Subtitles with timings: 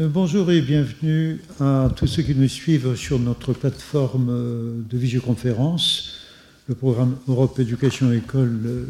[0.00, 4.98] Euh, bonjour et bienvenue à tous ceux qui nous suivent sur notre plateforme euh, de
[4.98, 6.18] visioconférence.
[6.68, 8.84] Le programme Europe Éducation École euh,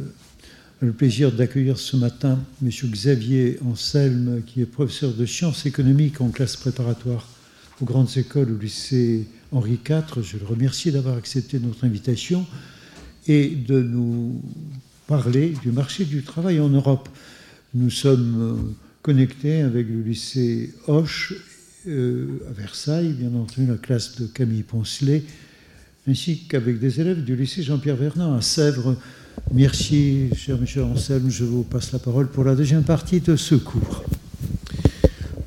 [0.80, 2.70] le plaisir d'accueillir ce matin M.
[2.70, 7.26] Xavier Anselme, qui est professeur de sciences économiques en classe préparatoire
[7.80, 10.22] aux grandes écoles au lycée Henri IV.
[10.22, 12.44] Je le remercie d'avoir accepté notre invitation
[13.26, 14.42] et de nous
[15.06, 17.08] parler du marché du travail en Europe.
[17.74, 18.74] Nous sommes
[19.08, 21.32] connecté avec le lycée Hoche
[21.88, 25.22] euh, à Versailles, bien entendu la classe de Camille Poncelet,
[26.06, 28.96] ainsi qu'avec des élèves du lycée Jean-Pierre Vernant à Sèvres.
[29.50, 31.30] Merci, cher Michel Anselme.
[31.30, 34.04] Je vous passe la parole pour la deuxième partie de ce cours.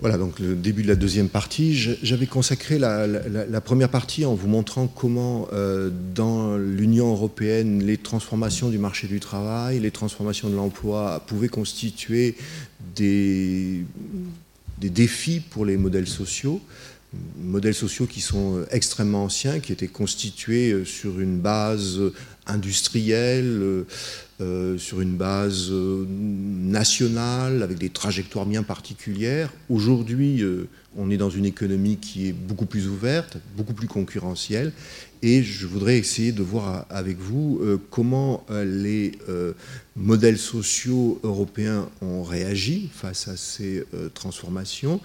[0.01, 1.75] Voilà, donc le début de la deuxième partie.
[1.75, 8.69] J'avais consacré la, première partie en vous montrant comment, euh, dans l'Union européenne, les transformations
[8.69, 12.35] du marché du travail, les transformations de l'emploi pouvaient constituer
[12.95, 13.83] des,
[14.79, 16.61] défis pour les modèles sociaux.
[17.37, 21.99] Modèles sociaux qui sont extrêmement anciens, qui étaient constitués sur une base
[22.47, 23.85] industrielle,
[24.41, 29.51] euh, sur une base nationale, avec des trajectoires bien particulières.
[29.69, 30.43] Aujourd'hui,
[30.97, 34.71] on est dans une économie qui est beaucoup plus ouverte, beaucoup plus concurrentielle,
[35.21, 39.11] et je voudrais essayer de voir avec vous comment les
[39.95, 44.99] modèles sociaux européens ont réagi face à ces transformations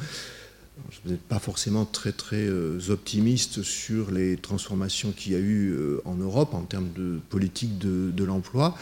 [0.91, 5.71] je n'êtes pas forcément très très euh, optimiste sur les transformations qu'il y a eu
[5.71, 8.77] euh, en Europe en termes de politique de, l'emploi.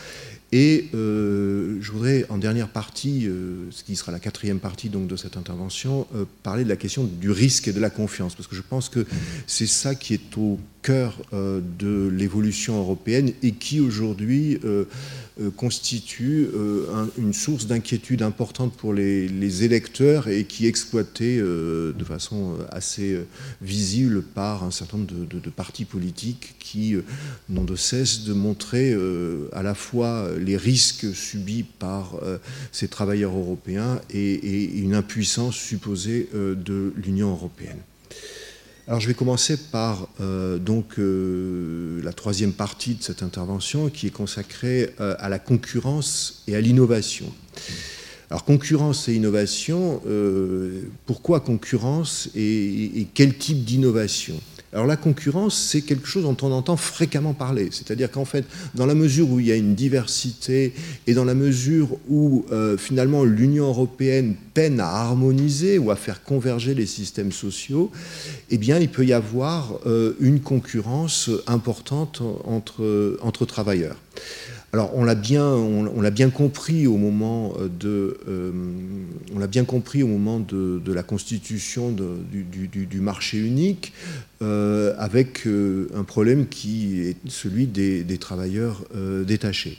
[0.56, 3.28] Et euh, je voudrais, en dernière partie,
[3.70, 6.06] ce qui sera la quatrième partie donc, de cette intervention,
[6.44, 9.04] parler de la question du risque et de la confiance, parce que je pense que
[9.48, 14.60] c'est ça qui est au cœur de l'évolution européenne et qui aujourd'hui
[15.40, 21.92] euh, constitue euh, une source d'inquiétude importante pour les, électeurs et qui est exploitée euh,
[21.92, 23.18] de façon assez
[23.60, 26.94] visible par un certain nombre de, partis politiques qui
[27.48, 28.96] n'ont de cesse de montrer
[29.52, 32.16] à la fois les risques subis par
[32.72, 37.80] ces travailleurs européens et une impuissance supposée de l'Union européenne.
[38.86, 40.58] Alors je vais commencer par euh,
[40.98, 46.54] euh, la troisième partie de cette intervention qui est consacrée euh, à la concurrence et
[46.54, 47.32] à l'innovation.
[48.28, 50.02] Alors concurrence et innovation,
[51.06, 54.34] pourquoi concurrence et quel type d'innovation?
[54.74, 57.68] Alors la concurrence, c'est quelque chose dont on entend fréquemment parler.
[57.70, 60.74] C'est-à-dire qu'en fait, dans la mesure où il y a une diversité
[61.06, 66.24] et dans la mesure où euh, finalement l'Union européenne peine à harmoniser ou à faire
[66.24, 67.92] converger les systèmes sociaux,
[68.50, 73.96] eh bien il peut y avoir euh, une concurrence importante entre, entre travailleurs.
[74.74, 78.50] Alors on l'a bien, compris au moment de, euh,
[79.38, 79.46] l'a
[81.04, 83.92] constitution du, marché unique,
[84.42, 88.82] euh, avec euh, un problème qui est celui des travailleurs
[89.24, 89.78] détachés.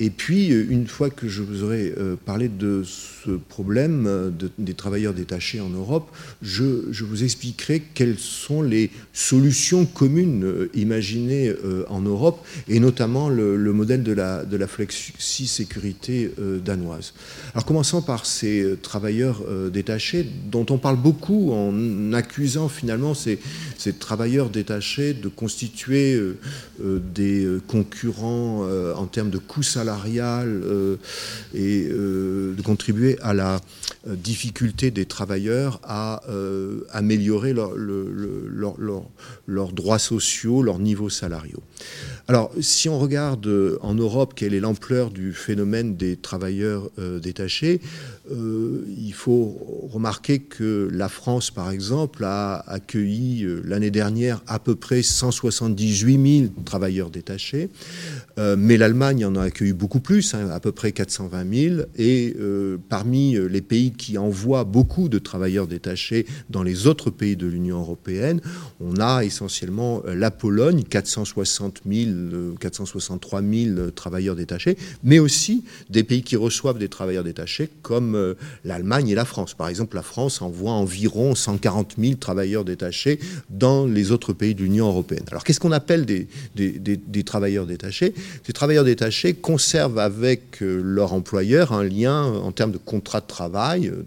[0.00, 4.30] Et puis, euh, une fois que je vous aurai euh, parlé de ce problème euh,
[4.58, 6.10] des travailleurs détachés en Europe,
[6.42, 6.64] je,
[7.04, 11.52] vous expliquerai quelles sont les solutions communes imaginées
[11.88, 16.30] en Europe, et notamment le, modèle de la, de flexi-sécurité
[16.64, 17.14] danoise.
[17.54, 23.38] Alors, commençons par ces travailleurs détachés, dont on parle beaucoup en accusant finalement ces,
[23.78, 26.20] ces travailleurs détachés de constituer
[26.80, 28.66] des concurrents
[28.96, 30.96] en termes de coûts salariés euh,
[31.54, 33.60] et euh, de contribuer à la
[34.06, 36.22] euh, difficulté des travailleurs à
[36.92, 37.72] améliorer leurs
[39.72, 41.62] droits sociaux, leurs niveaux salariaux.
[42.26, 46.90] Alors, si on regarde en Europe quelle est l'ampleur du phénomène des travailleurs
[47.22, 47.80] détachés,
[48.30, 55.02] il faut remarquer que la France, par exemple, a accueilli l'année dernière à peu près
[55.02, 57.70] 178 000 travailleurs détachés,
[58.36, 61.82] mais l'Allemagne en a accueilli beaucoup plus, hein, à peu près 420 000.
[61.96, 67.10] Et euh, parmi euh, les pays qui envoient beaucoup de travailleurs détachés dans les autres
[67.10, 68.40] pays de l'Union européenne,
[68.80, 72.10] on a essentiellement euh, la Pologne, 460 000,
[72.60, 78.16] 463 000 travailleurs détachés, mais aussi des pays qui reçoivent des travailleurs détachés comme
[78.64, 79.54] l'Allemagne et la France.
[79.54, 83.18] Par exemple, la France envoie environ 140 000 travailleurs détachés
[83.50, 85.24] dans les autres pays de l'Union européenne.
[85.30, 86.26] Alors qu'est-ce qu'on appelle des,
[87.24, 88.14] travailleurs détachés?
[88.44, 93.26] Ces travailleurs détachés concernent avec euh, leur employeur un lien en termes de contrat de
[93.26, 94.04] travail euh,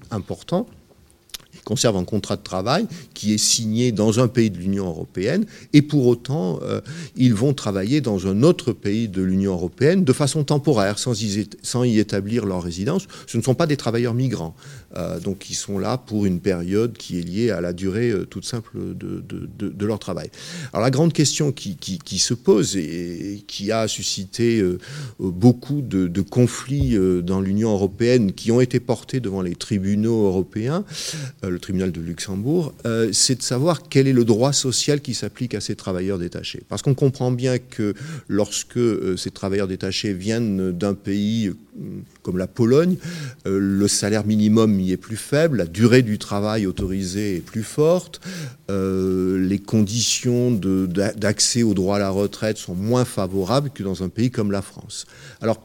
[1.62, 1.72] important.
[1.72, 5.82] conservent un contrat de travail qui est signé dans un pays de l'Union européenne, et
[5.82, 6.82] pour autant, euh,
[7.16, 12.00] ils vont travailler dans un autre pays de l'Union européenne de façon temporaire, sans y,
[12.00, 13.08] établir leur résidence.
[13.28, 14.56] Ce ne sont pas des travailleurs migrants,
[14.98, 18.46] euh, donc ils sont là pour une période qui est liée à la durée toute
[18.46, 20.30] simple de, leur travail.
[20.74, 24.64] Alors la grande question qui, se pose et, qui a suscité
[25.20, 30.84] beaucoup de conflits dans l'Union européenne qui ont été portés devant les tribunaux européens,
[31.44, 35.14] euh, le tribunal de Luxembourg, euh, c'est de savoir quel est le droit social qui
[35.14, 36.64] s'applique à ces travailleurs détachés.
[36.70, 37.94] Parce qu'on comprend bien que
[38.28, 41.52] lorsque euh, ces travailleurs détachés viennent d'un pays
[42.22, 42.98] comme la Pologne,
[43.46, 48.20] le salaire minimum y est plus faible, la durée du travail autorisé est plus forte,
[48.70, 54.32] les conditions d'accès au droit à la retraite sont moins favorables que dans un pays
[54.32, 55.06] comme la France.
[55.40, 55.62] Alors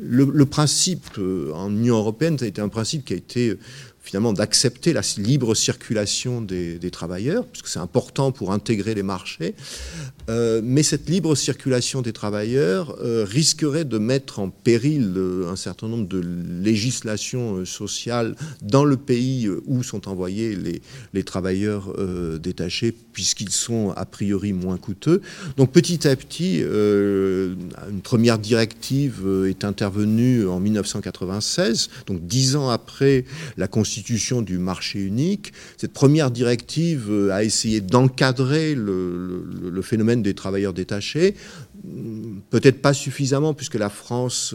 [0.00, 3.58] le, principe euh, en Union européenne, ça a été un principe qui a été euh,
[4.06, 9.54] finalement d'accepter la libre circulation des, travailleurs, puisque c'est important pour intégrer les marchés.
[10.30, 15.12] Euh, mais cette libre circulation des travailleurs risquerait de mettre en péril
[15.48, 16.22] un certain nombre de
[16.62, 20.56] législations sociales dans le pays où sont envoyés
[21.12, 21.92] les, travailleurs
[22.38, 25.20] détachés puisqu'ils sont a priori moins coûteux.
[25.56, 27.54] Donc petit à petit, euh,
[27.90, 33.24] une première directive euh, est intervenue en 1996, donc dix ans après
[33.56, 33.95] la constitution
[34.42, 35.52] du marché unique.
[35.76, 41.34] Cette première directive euh, a essayé d'encadrer le, phénomène des travailleurs détachés,
[42.50, 44.54] peut-être pas suffisamment puisque la France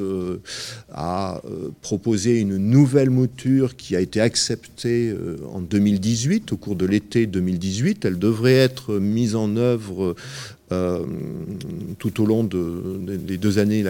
[0.91, 1.41] a
[1.81, 5.15] proposé une nouvelle mouture qui a été acceptée
[5.53, 8.03] en 2018, au cours de l'été 2018.
[8.03, 10.15] Elle devrait être mise en œuvre
[10.71, 11.05] euh,
[11.99, 13.83] tout au long des deux années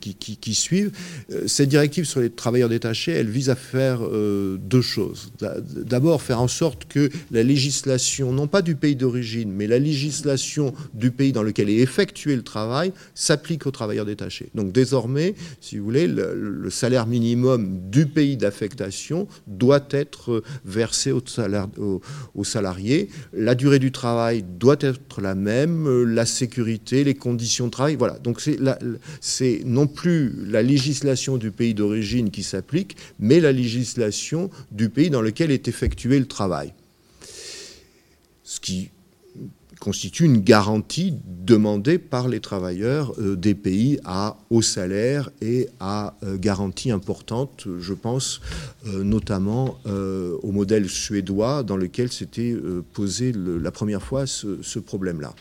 [0.00, 0.92] qui, suivent.
[1.32, 5.32] Euh, cette directive sur les travailleurs détachés, elle vise à faire euh, deux choses.
[5.40, 10.74] D'abord, faire en sorte que la législation, non pas du pays d'origine, mais la législation
[10.94, 14.50] du pays dans lequel est effectué le travail, s'applique aux travailleurs détachés.
[14.54, 21.22] Donc désormais, si vous voulez, le, salaire minimum du pays d'affectation doit être versé aux,
[22.34, 23.08] aux salariés.
[23.32, 27.96] La durée du travail doit être la même la sécurité, les conditions de travail.
[27.96, 28.18] Voilà.
[28.18, 28.40] Donc
[29.20, 35.10] c'est non plus la législation du pays d'origine qui s'applique, mais la législation du pays
[35.10, 36.72] dans lequel est effectué le travail.
[38.44, 38.90] Ce qui
[39.80, 46.16] constitue une garantie demandée par les travailleurs euh, des pays à haut salaire et à
[46.22, 48.40] euh, garantie importante, je pense
[48.86, 49.78] euh, notamment
[50.42, 52.54] au modèle suédois dans lequel s'était
[52.92, 55.34] posé la première fois ce problème-là.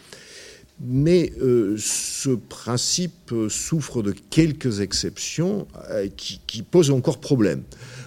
[0.82, 7.64] Mais euh, ce principe souffre de quelques exceptions euh, qui, posent encore problème.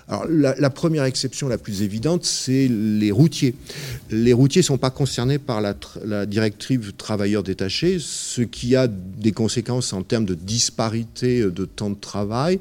[0.09, 3.55] Alors, la, première exception la plus évidente, c'est les routiers.
[4.11, 9.33] Les routiers ne sont pas concernés par la, directive travailleurs détachés, ce qui a des
[9.33, 12.59] conséquences en termes de disparité de temps de travail.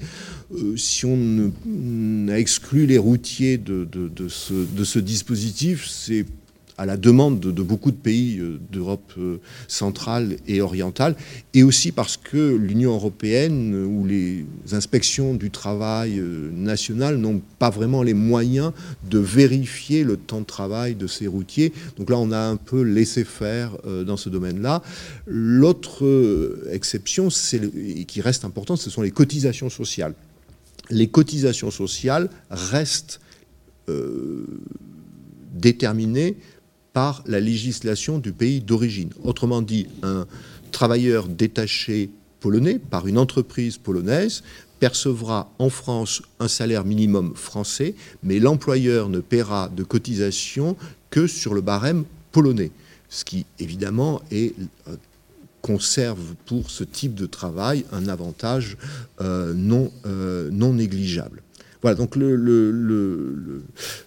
[0.53, 6.25] Euh, si on exclut les routiers de ce dispositif, c'est
[6.81, 9.38] à la demande de, beaucoup de pays euh, d'Europe euh,
[9.68, 11.16] centrale et orientale,
[11.54, 16.19] et aussi parce que l'Union européenne euh, ou les inspections du travail
[16.56, 18.72] national n'ont pas vraiment les moyens
[19.07, 21.72] de vérifier le temps de travail de ces routiers.
[21.98, 24.81] Donc là, on a un peu laissé faire dans ce domaine-là.
[25.28, 26.04] L'autre
[26.71, 27.30] exception,
[27.76, 30.14] et qui reste importante, ce sont les cotisations sociales.
[30.90, 33.19] Les cotisations sociales restent
[35.54, 36.38] déterminées
[36.94, 39.10] par la législation du pays d'origine.
[39.24, 40.26] Autrement dit, un
[40.71, 44.44] travailleur détaché polonais par une entreprise polonaise
[44.80, 47.94] percevra en France un salaire minimum français,
[48.24, 50.76] mais l'employeur ne paiera de cotisation
[51.12, 52.71] que sur le barème polonais,
[53.07, 54.50] ce qui évidemment euh,
[55.62, 58.78] conserve pour ce type de travail un avantage
[59.21, 59.54] euh,
[60.06, 61.44] euh, non négligeable.
[61.81, 62.16] Voilà, donc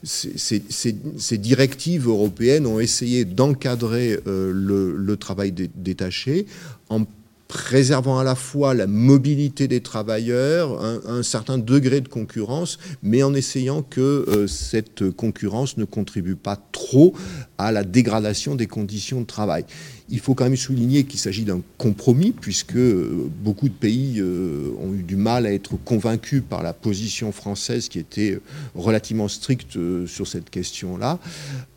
[0.04, 4.52] ces, directives européennes ont essayé d'encadrer euh,
[4.96, 6.46] le, travail détaché
[6.88, 7.04] en
[7.48, 13.34] préservant à la fois la mobilité des travailleurs, un, certain degré de concurrence, mais en
[13.34, 17.14] essayant que euh, cette concurrence ne contribue pas trop
[17.58, 19.64] à la dégradation des conditions de travail.
[20.10, 24.70] Il faut quand même souligner qu'il s'agit d'un compromis, puisque euh, beaucoup de pays euh,
[24.80, 28.38] ont eu du mal à être convaincus par la position française qui était
[28.74, 31.18] relativement stricte sur cette question-là.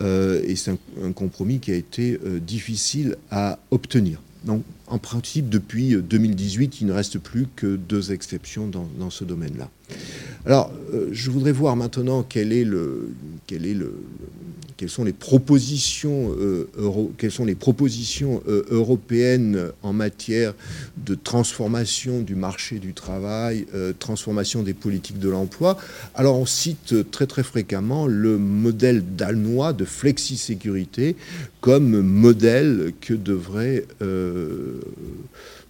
[0.01, 0.72] et c'est
[1.03, 4.22] un, compromis qui a été difficile à obtenir.
[4.48, 9.69] Donc, en principe, depuis 2018, il ne reste plus que deux exceptions dans, ce domaine-là.
[10.46, 13.10] Alors, euh, je voudrais voir maintenant quel est le,
[13.48, 13.93] quel est le,
[14.77, 16.36] quelles sont les propositions,
[17.46, 20.53] les propositions européennes en matière
[20.98, 23.65] de transformation du marché du travail,
[24.00, 25.77] transformation des politiques de l'emploi.
[26.15, 31.15] Alors on cite très très fréquemment le modèle danois de flexi-sécurité
[31.60, 33.86] comme modèle que devrait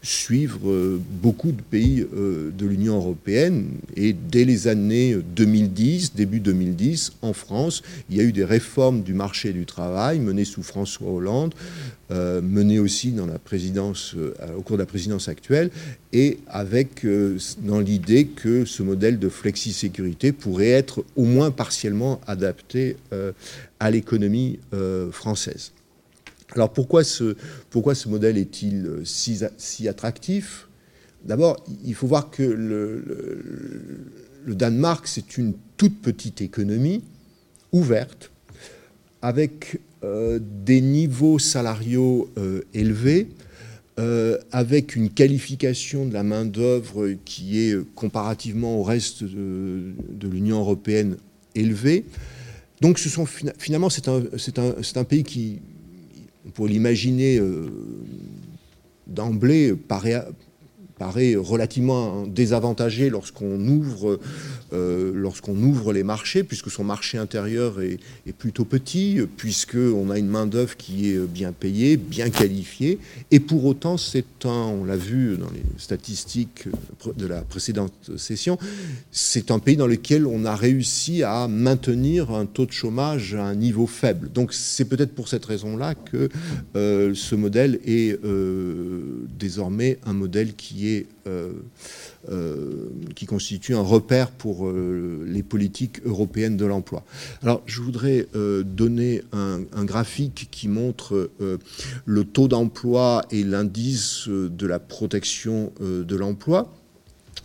[0.07, 3.71] suivre euh, beaucoup de pays euh, de l'Union européenne.
[3.97, 9.03] Et dès les années 2010, début 2010, en France, il y a eu des réformes
[9.03, 11.53] du marché du travail menées sous François Hollande,
[12.11, 14.15] euh, menées aussi dans la présidence,
[14.57, 15.71] au cours de la présidence actuelle,
[16.13, 17.05] et avec
[17.63, 22.95] dans l'idée que ce modèle de flexi-sécurité pourrait être au moins partiellement adapté
[23.79, 24.59] à l'économie
[25.11, 25.73] française.
[26.53, 27.35] Alors pourquoi ce,
[28.07, 30.67] modèle est-il euh, si, attractif?
[31.25, 33.43] D'abord, il faut voir que le,
[34.47, 37.03] Danemark, c'est une toute petite économie
[37.73, 38.31] ouverte,
[39.21, 43.27] avec euh, des niveaux salariaux euh, élevés,
[44.51, 51.17] avec une qualification de la main-d'œuvre qui est comparativement au reste de, l'Union européenne
[51.55, 52.05] élevée.
[52.79, 52.99] Donc
[53.57, 54.21] finalement, c'est un,
[54.95, 55.61] un, pays qui,
[56.47, 57.69] on pourrait l'imaginer euh,
[59.05, 59.73] d'emblée,
[60.97, 64.19] paraît, relativement désavantagé lorsqu'on ouvre,
[64.73, 67.99] euh, lorsqu'on ouvre les marchés, puisque son marché intérieur est,
[68.37, 72.99] plutôt petit, puisqu'on a une main-d'œuvre qui est bien payée, bien qualifiée,
[73.31, 76.65] et pour autant, c'est un, on l'a vu dans les statistiques
[77.15, 78.57] de la précédente session,
[79.11, 83.43] c'est un pays dans lequel on a réussi à maintenir un taux de chômage à
[83.43, 84.29] un niveau faible.
[84.31, 86.29] Donc c'est peut-être pour cette raison-là que
[86.75, 90.86] euh, ce modèle est euh, désormais un modèle qui est
[91.27, 91.51] euh,
[92.29, 97.03] euh, qui constitue un repère pour euh, les politiques européennes de l'emploi.
[97.41, 98.27] Alors, je voudrais
[98.65, 101.29] donner un, graphique qui montre
[102.05, 106.76] le taux d'emploi et l'indice de la protection de l'emploi.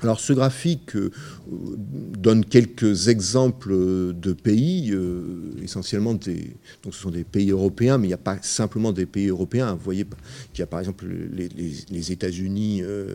[0.02, 1.11] Alors ce graphique euh,
[1.49, 8.06] donne quelques exemples de pays, euh, essentiellement des, donc ce sont des pays européens, mais
[8.06, 9.75] il n'y a pas simplement des pays européens.
[9.75, 10.04] Vous voyez
[10.52, 13.14] qu'il y a par exemple les, États-Unis euh,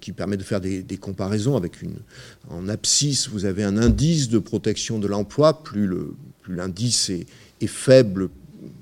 [0.00, 1.96] qui permet de faire des, comparaisons avec une
[2.50, 5.90] en abscisse vous avez un indice de protection de l'emploi, plus
[6.48, 8.28] l'indice est, faible,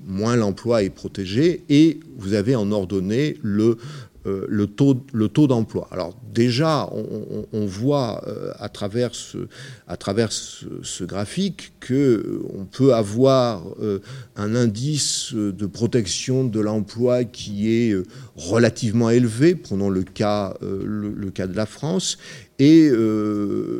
[0.05, 3.77] moins l'emploi est protégé, et vous avez en ordonnée le
[4.47, 5.87] le taux, le taux d'emploi.
[5.91, 9.37] Alors déjà, on, voit euh, à travers ce,
[9.87, 13.63] à travers ce, graphique que euh, on peut avoir
[14.35, 17.95] un indice de protection de l'emploi qui est
[18.35, 19.55] relativement élevé.
[19.55, 22.17] Prenons le cas, le, cas de la France
[22.59, 22.91] et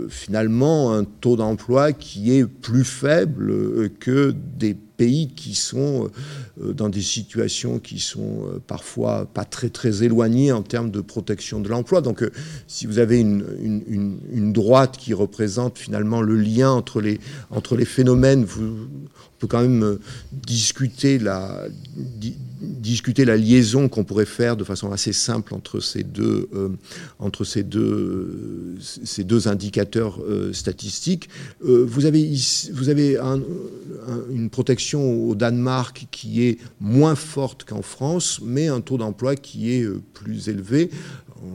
[0.10, 6.10] finalement un taux d'emploi qui est plus faible que des pays qui sont
[6.62, 11.00] euh, dans des situations qui sont euh, parfois pas très très éloignées en termes de
[11.00, 12.01] protection de l'emploi.
[12.01, 12.32] Donc euh,
[12.68, 13.46] si vous avez une,
[14.29, 19.48] une, droite qui représente finalement le lien entre les, entre les phénomènes, vous, on peut
[19.48, 20.00] quand même
[20.34, 21.68] discuter la,
[22.60, 26.50] discuter la liaison qu'on pourrait faire de façon assez simple entre ces deux,
[27.20, 30.20] entre ces deux, ces deux indicateurs
[30.51, 31.30] statistiques.
[31.62, 32.32] vous avez,
[32.74, 33.18] vous avez
[34.32, 39.74] une protection au Danemark qui est moins forte qu'en France, mais un taux d'emploi qui
[39.74, 40.89] est euh, plus élevé.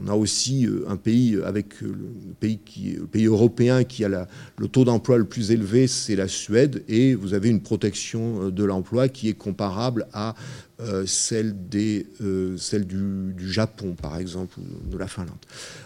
[0.03, 4.09] On a aussi euh, un pays avec euh, le pays, qui, pays européen qui a
[4.09, 8.49] la, le taux d'emploi le plus élevé, c'est la Suède, et vous avez une protection
[8.49, 10.35] de l'emploi qui est comparable à
[10.81, 15.37] euh, celle, euh, du, Japon, par exemple, ou de la Finlande.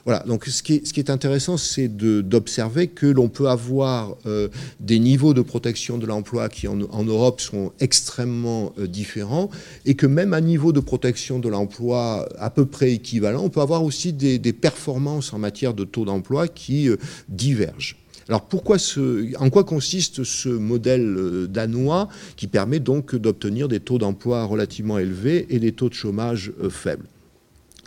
[0.03, 4.47] Voilà, donc ce qui est, intéressant, c'est d'observer que l'on peut avoir euh,
[4.79, 9.51] des niveaux de protection de l'emploi qui, en, Europe, sont extrêmement différents,
[9.85, 13.61] et que même à niveau de protection de l'emploi à peu près équivalent, on peut
[13.61, 16.89] avoir aussi des performances en matière de taux d'emploi qui
[17.27, 17.95] divergent.
[18.29, 23.79] Alors pourquoi ce, en quoi consiste ce modèle euh, danois qui permet donc d'obtenir des
[23.79, 27.07] taux d'emploi relativement élevés et des taux de chômage euh, faibles?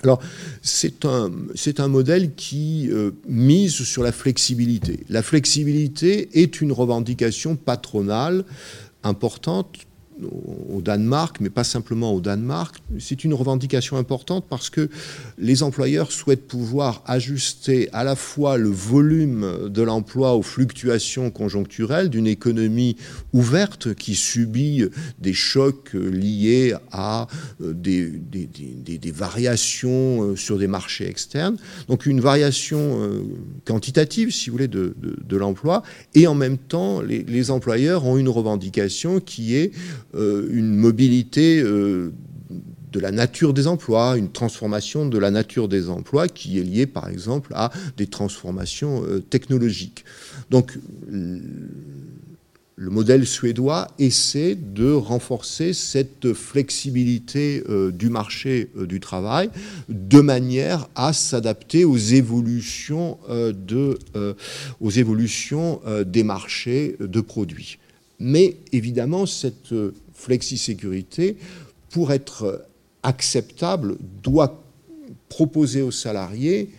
[0.03, 0.21] Alors,
[0.63, 5.05] c'est un, modèle qui euh, mise sur la flexibilité.
[5.09, 8.45] La flexibilité est une revendication patronale
[9.05, 9.79] importante
[10.25, 12.77] au, Danemark, mais pas simplement au Danemark.
[12.99, 14.89] C'est une revendication importante parce que
[15.39, 22.11] les employeurs souhaitent pouvoir ajuster à la fois le volume de l'emploi aux fluctuations conjoncturelles
[22.11, 22.97] d'une économie
[23.33, 24.85] ouverte qui subit
[25.19, 27.27] des chocs liés à
[27.61, 31.57] euh, des, variations euh, sur des marchés externes.
[31.89, 33.23] Donc une variation euh,
[33.65, 34.95] quantitative, si vous voulez, de,
[35.37, 35.83] l'emploi.
[36.15, 39.73] Et en même temps, les, employeurs ont une revendication qui est
[40.15, 46.59] une mobilité de la nature des emplois, une transformation de la nature des emplois qui
[46.59, 50.05] est liée par exemple à des transformations technologiques.
[50.51, 50.79] Donc
[52.83, 59.51] le modèle suédois essaie de renforcer cette flexibilité euh, du marché euh, du travail
[59.89, 61.87] de manière à s'adapter euh,
[64.81, 67.79] aux évolutions des marchés de produits.
[68.23, 69.75] Mais évidemment, cette
[70.15, 71.37] flexi-sécurité,
[71.91, 72.65] pour être
[73.03, 74.63] acceptable, doit
[75.29, 76.71] proposer aux salariés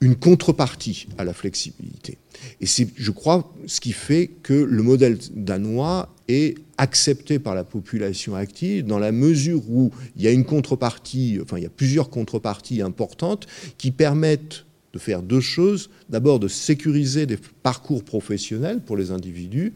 [0.00, 2.18] une contrepartie à la flexibilité.
[2.60, 7.64] Et c'est, je crois, ce qui fait que le modèle danois est accepté par la
[7.64, 11.70] population active dans la mesure où il y a une contrepartie, enfin il y a
[11.70, 13.46] plusieurs contreparties importantes
[13.78, 15.90] qui permettent de faire deux choses.
[16.08, 19.72] D'abord de sécuriser des parcours professionnels pour les individus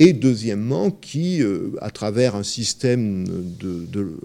[0.00, 4.16] et deuxièmement qui, euh, à travers un système de,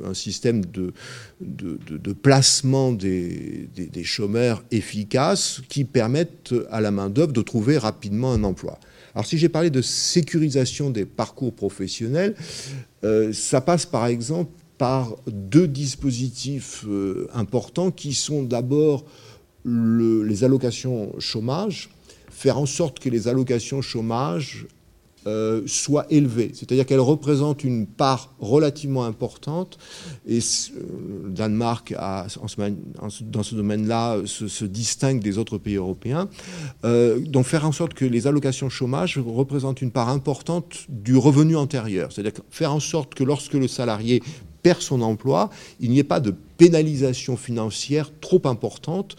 [2.14, 8.80] placement des, des, chômeurs efficaces, qui permettent à la main-d'œuvre de trouver rapidement un emploi.
[9.14, 12.36] Alors si j'ai parlé de sécurisation des parcours professionnels,
[13.04, 19.06] euh, ça passe par exemple par deux dispositifs euh, importants qui sont d'abord
[19.66, 21.90] les allocations chômage,
[22.30, 24.68] faire en sorte que les allocations chômage
[25.28, 29.80] euh, soit élevée, c'est-à-dire qu'elle représente une part relativement importante,
[30.28, 32.28] et le euh, Danemark, a,
[33.22, 36.30] dans ce domaine-là, se, distingue des autres pays européens,
[36.84, 41.56] euh, donc faire en sorte que les allocations chômage représentent une part importante du revenu
[41.56, 44.22] antérieur, c'est-à-dire faire en sorte que lorsque le salarié
[44.66, 49.16] perd son emploi, il n'y ait pas de pénalisation financière trop importante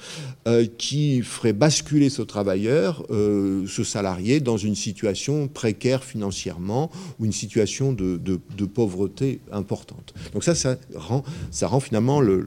[0.49, 7.27] euh, qui ferait basculer ce travailleur, euh, ce salarié, dans une situation précaire financièrement ou
[7.27, 10.15] une situation de, pauvreté importante.
[10.33, 12.45] Donc ça, ça rend, finalement le,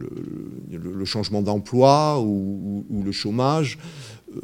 [1.05, 3.77] changement d'emploi ou, le chômage
[4.35, 4.41] euh,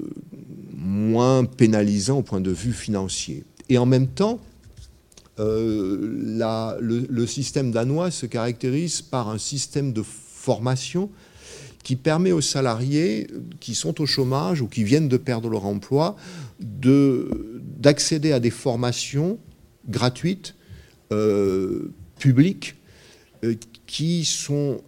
[0.77, 3.43] moins pénalisant au point de vue financier.
[3.67, 4.39] Et en même temps,
[5.39, 11.09] euh, le, système danois se caractérise par un système de formation
[11.83, 13.27] qui permet aux salariés
[13.59, 16.15] qui sont au chômage ou qui viennent de perdre leur emploi
[16.59, 19.37] d'accéder à des formations
[19.87, 20.55] gratuites,
[21.11, 22.75] euh, publiques,
[23.43, 24.81] euh, qui sont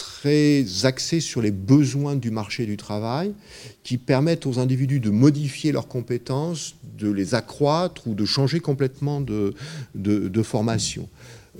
[0.00, 3.34] très axés sur les besoins du marché du travail,
[3.82, 9.20] qui permettent aux individus de modifier leurs compétences, de les accroître ou de changer complètement
[9.20, 9.52] de,
[10.42, 11.06] formation.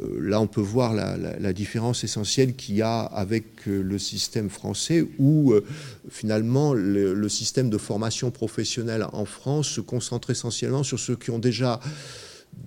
[0.00, 4.48] Euh, là, on peut voir la, différence essentielle qu'il y a avec euh, le système
[4.48, 5.64] français, où euh,
[6.08, 11.30] finalement le, le, système de formation professionnelle en France se concentre essentiellement sur ceux qui
[11.30, 11.80] ont déjà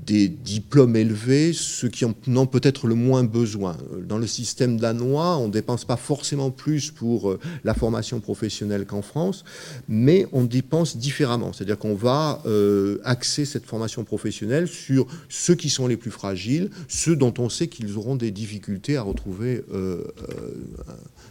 [0.05, 3.77] des diplômes élevés, ceux qui en ont peut-être le moins besoin.
[4.07, 8.85] Dans le système danois, on ne dépense pas forcément plus pour euh, la formation professionnelle
[8.85, 9.43] qu'en France,
[9.87, 11.53] mais on dépense différemment.
[11.53, 16.69] C'est-à-dire qu'on va euh, axer cette formation professionnelle sur ceux qui sont les plus fragiles,
[16.87, 20.03] ceux dont on sait qu'ils auront des difficultés à retrouver euh,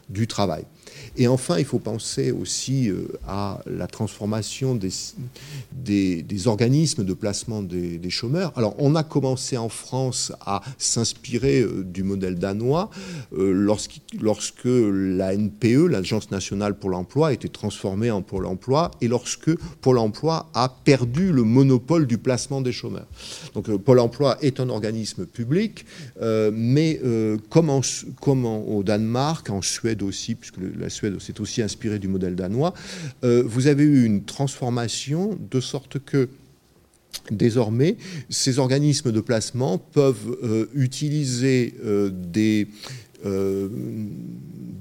[0.08, 0.64] du travail.
[1.16, 7.62] Et enfin, il faut penser aussi euh, à la transformation des, des, organismes de placement
[7.62, 8.52] des, chômeurs.
[8.56, 12.90] Alors, on a commencé en France à s'inspirer euh, du modèle danois
[13.36, 18.90] euh, lorsque, lorsque la NPE, l'Agence nationale pour l'emploi, a été transformée en Pôle emploi
[19.00, 23.06] et lorsque Pôle emploi a perdu le monopole du placement des chômeurs.
[23.54, 25.84] Donc, Pôle emploi est un organisme public,
[26.20, 27.00] mais
[27.50, 27.70] comme,
[28.20, 32.74] comme au Danemark, en Suède aussi, puisque la Suède s'est aussi inspirée du modèle danois,
[33.24, 36.28] euh, vous avez eu une transformation de sorte que
[37.31, 37.96] Désormais,
[38.31, 42.66] ces organismes de placement peuvent euh, utiliser euh, des
[43.24, 43.68] euh,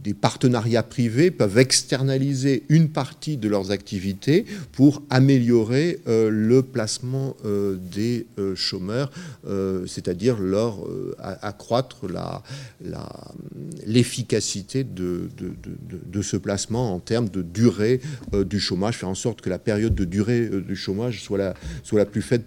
[0.03, 7.35] des partenariats privés peuvent externaliser une partie de leurs activités pour améliorer euh, le placement
[7.45, 8.25] euh, des
[8.55, 9.11] chômeurs,
[9.85, 10.79] c'est-à-dire leur
[11.19, 12.07] accroître
[13.85, 15.29] l'efficacité de,
[16.11, 18.01] de, ce placement en termes de durée
[18.33, 21.99] du chômage, faire en sorte que la période de durée du chômage soit la, soit
[21.99, 22.45] la plus faible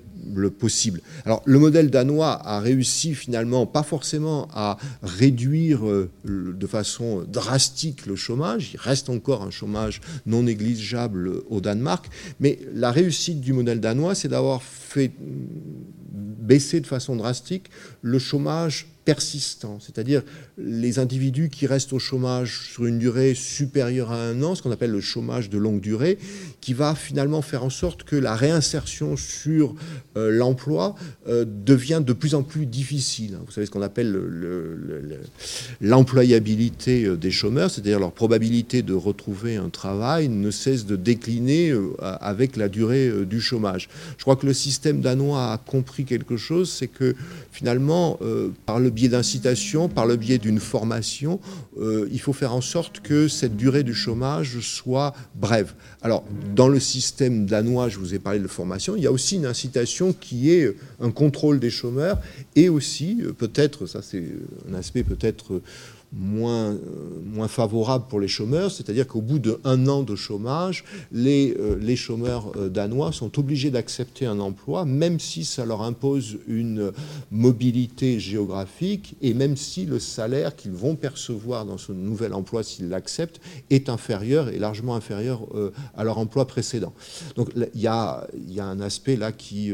[0.59, 1.01] possible.
[1.25, 8.07] Alors le modèle danois a réussi finalement pas forcément à réduire euh, de façon drastique
[8.07, 12.09] le chômage, il reste encore un chômage non négligeable au Danemark,
[12.41, 17.71] mais la réussite du modèle danois, c'est d'avoir fait baisser de façon drastique
[18.03, 20.23] le chômage persistant, c'est-à-dire
[20.57, 24.71] les individus qui restent au chômage sur une durée supérieure à un an, ce qu'on
[24.71, 26.19] appelle le chômage de longue durée,
[26.61, 29.75] qui va finalement faire en sorte que la réinsertion sur
[30.17, 30.95] euh, l'emploi
[31.29, 33.39] euh, devient de plus en plus difficile.
[33.45, 34.13] Vous savez ce qu'on appelle
[35.81, 40.97] l'employabilité le, euh, des chômeurs, c'est-à-dire leur probabilité de retrouver un travail ne cesse de
[40.97, 43.89] décliner avec la durée du chômage.
[44.17, 47.15] Je crois que le système danois a compris quelque chose, c'est que
[47.53, 48.19] finalement,
[48.67, 51.41] par le biais d'incitation, par le biais d'une formation,
[51.79, 55.75] euh, il faut faire en sorte que cette durée du chômage soit brève.
[56.03, 59.37] Alors, dans le système danois, je vous ai parlé de formation, il y a aussi
[59.37, 62.19] une incitation qui est un contrôle des chômeurs
[62.57, 64.25] et aussi, euh, peut-être, ça c'est
[64.71, 65.61] un aspect peut-être
[66.17, 66.79] moins, euh,
[67.25, 71.97] moins favorable pour les chômeurs, c'est-à-dire qu'au bout d'un an de chômage, les, euh, les
[71.97, 76.93] chômeurs euh, danois sont obligés d'accepter un emploi, même si ça leur impose une
[77.31, 82.89] mobilité géographique et même si le salaire qu'ils vont percevoir dans ce nouvel emploi, s'ils
[82.89, 85.47] l'acceptent, est inférieur et largement inférieur
[85.97, 86.93] à leur emploi précédent.
[87.37, 89.73] Donc il y a, y a, un aspect là qui,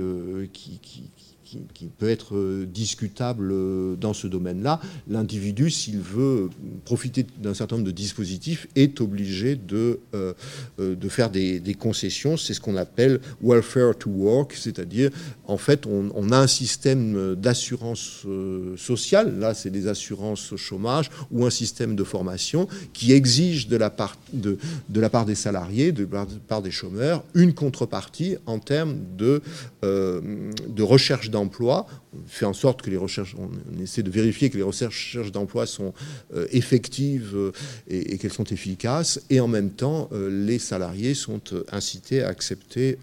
[0.52, 1.10] qui, qui
[1.74, 4.80] qui, peut être euh, discutable euh, dans ce domaine-là.
[5.08, 6.50] L'individu, s'il veut
[6.84, 10.34] profiter d'un certain nombre de dispositifs, est obligé de, euh,
[10.78, 12.36] de faire des, concessions.
[12.36, 15.10] C'est ce qu'on appelle welfare to work, c'est-à-dire,
[15.46, 18.26] en fait, on, a un système d'assurance
[18.76, 23.76] sociale, là c'est des assurances au chômage, ou un système de formation qui exige de
[23.76, 24.58] la part, de,
[24.88, 29.42] de la part des salariés, de la part des chômeurs, une contrepartie en termes de,
[29.82, 33.50] de recherche d'emploi emploi, on fait en sorte que les recherches, on,
[33.82, 35.94] essaie de vérifier que les recherches d'emploi sont
[36.34, 37.52] euh, effectives euh,
[37.88, 41.40] et, qu'elles sont efficaces, et en même temps, euh, les salariés sont
[41.72, 42.98] incités à accepter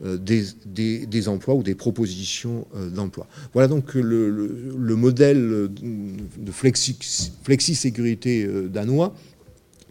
[0.00, 3.26] des, emplois ou des propositions d'emploi.
[3.52, 9.14] Voilà donc le, modèle de flexi-sécurité danois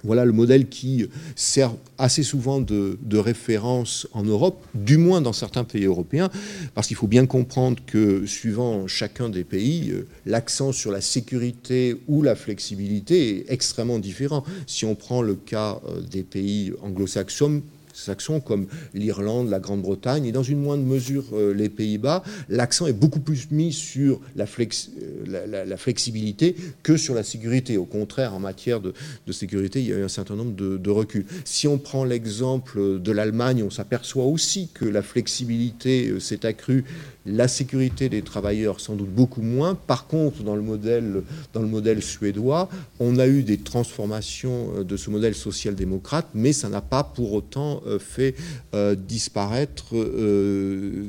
[0.04, 5.64] voilà le modèle qui sert assez souvent de, référence en Europe, du moins dans certains
[5.64, 6.30] pays européens,
[6.76, 12.00] parce qu'il faut bien comprendre que suivant chacun des pays, euh, l'accent sur la sécurité
[12.08, 14.44] ou la flexibilité est extrêmement différent.
[14.68, 17.64] Si on prend le cas euh, des pays anglo-saxons,
[17.98, 22.94] saxons comme l'Irlande, la Grande-Bretagne et dans une moindre mesure euh, les Pays-Bas, l'accent est
[22.94, 27.78] beaucoup plus mis sur la, euh, la, flexibilité que sur la sécurité.
[27.78, 28.94] Au contraire, en matière de,
[29.32, 31.26] sécurité, il y a eu un certain nombre de, de reculs.
[31.46, 36.86] Si on prend l'exemple de l'Allemagne, on s'aperçoit aussi que la flexibilité euh, s'est accrue
[37.28, 39.76] la sécurité des travailleurs sans doute beaucoup moins.
[39.76, 45.36] Par contre, dans le modèle, suédois, on a eu des transformations euh, de ce modèle
[45.36, 48.36] social-démocrate, mais ça n'a pas pour autant euh, fait
[48.74, 49.94] euh, disparaître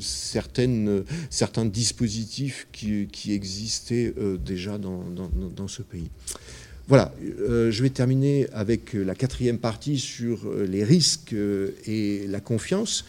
[0.01, 6.11] certains dispositifs qui, existaient déjà dans ce pays.
[6.89, 11.35] Voilà, euh, je vais terminer avec euh, la quatrième partie sur euh, les risques
[11.87, 13.05] et la confiance.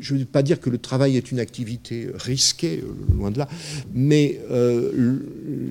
[0.00, 2.82] Je ne veux pas dire que le travail est une activité risquée,
[3.14, 3.48] loin de là,
[3.92, 4.40] mais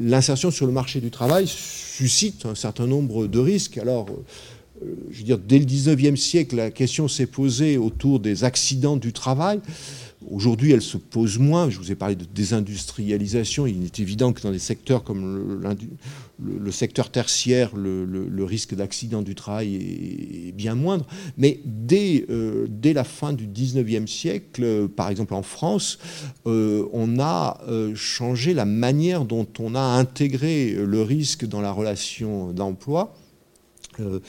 [0.02, 3.80] l'insertion sur le marché du travail suscite un certain nombre de risques.
[3.80, 4.08] Alors,
[5.10, 9.14] je veux dire, dès le 19e siècle, la question s'est posée autour des accidents du
[9.14, 9.60] travail.
[10.30, 11.70] Aujourd'hui, elle se pose moins.
[11.70, 13.66] Je vous ai parlé de désindustrialisation.
[13.66, 15.60] Il est évident que dans des secteurs comme
[16.42, 21.06] le, secteur tertiaire, le, risque d'accident du travail est, bien moindre.
[21.38, 26.00] Mais dès, euh, la fin du 19e siècle, par exemple en France,
[26.48, 31.72] euh, on a euh, changé la manière dont on a intégré le risque dans la
[31.72, 33.16] relation d'emploi.
[34.00, 34.20] Euh,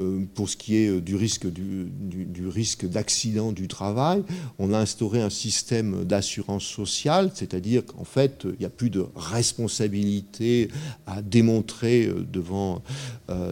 [0.00, 4.22] euh, pour ce qui est euh, du risque du, risque d'accident du travail,
[4.58, 9.04] on a instauré un système d'assurance sociale, c'est-à-dire qu'en fait, il n'y a plus de
[9.14, 10.68] responsabilité
[11.06, 12.82] à démontrer devant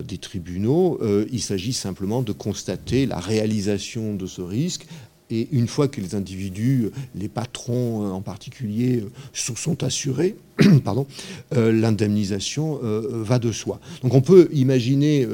[0.07, 0.99] des tribunaux.
[1.31, 4.87] il s'agit simplement de constater la réalisation de ce risque
[5.31, 10.37] et une fois que les individus, les patrons en particulier, sont assurés,
[10.85, 11.07] pardon,
[11.53, 13.81] l'indemnisation va de soi.
[14.03, 15.27] Donc on peut imaginer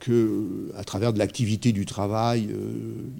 [0.00, 2.48] que, à travers de l'activité du travail,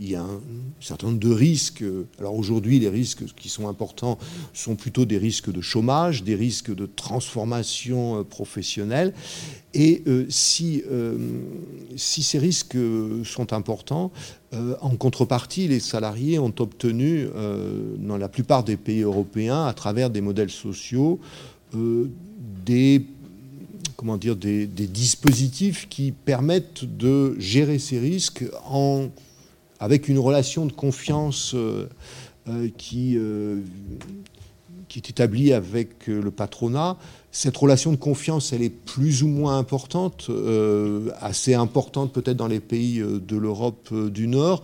[0.01, 0.41] il y a un
[0.81, 1.85] certain nombre de risques.
[2.19, 4.19] Alors aujourd'hui, les risques qui sont importants
[4.55, 9.13] sont plutôt des risques de chômage, des risques de transformation professionnelle.
[9.75, 10.83] Et si,
[11.97, 12.79] si ces risques
[13.25, 14.11] sont importants,
[14.55, 19.75] euh, en contrepartie, les salariés ont obtenu, euh, dans la plupart des pays européens, à
[19.75, 21.21] travers des modèles sociaux,
[21.75, 22.11] euh,
[22.65, 23.07] des,
[23.97, 28.45] comment dire, des, dispositifs qui permettent de gérer ces risques
[29.81, 31.55] avec une relation de confiance
[32.79, 33.19] qui,
[34.89, 36.97] qui est établie avec le patronat
[37.37, 42.47] cette relation de confiance, elle est plus ou moins importante, euh, assez importante peut-être dans
[42.47, 44.63] les pays euh, de l'Europe euh, du Nord.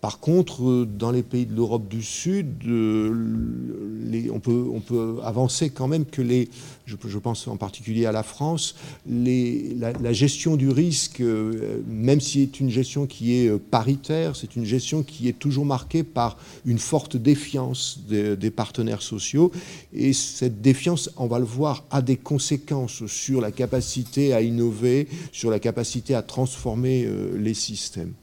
[0.00, 5.88] Par contre, dans les pays de l'Europe du Sud, on, peut, on, peut, avancer quand
[5.88, 6.48] même que les,
[6.86, 12.60] je, pense en particulier à la France, la, gestion du risque, euh, même si c'est
[12.60, 16.78] une gestion qui est euh, paritaire, c'est une gestion qui est toujours marquée par une
[16.78, 19.52] forte défiance des, partenaires sociaux.
[19.92, 25.08] Et cette défiance, on va le voir, a des conséquences sur la capacité à innover,
[25.30, 28.14] sur la capacité à transformer euh, les systèmes.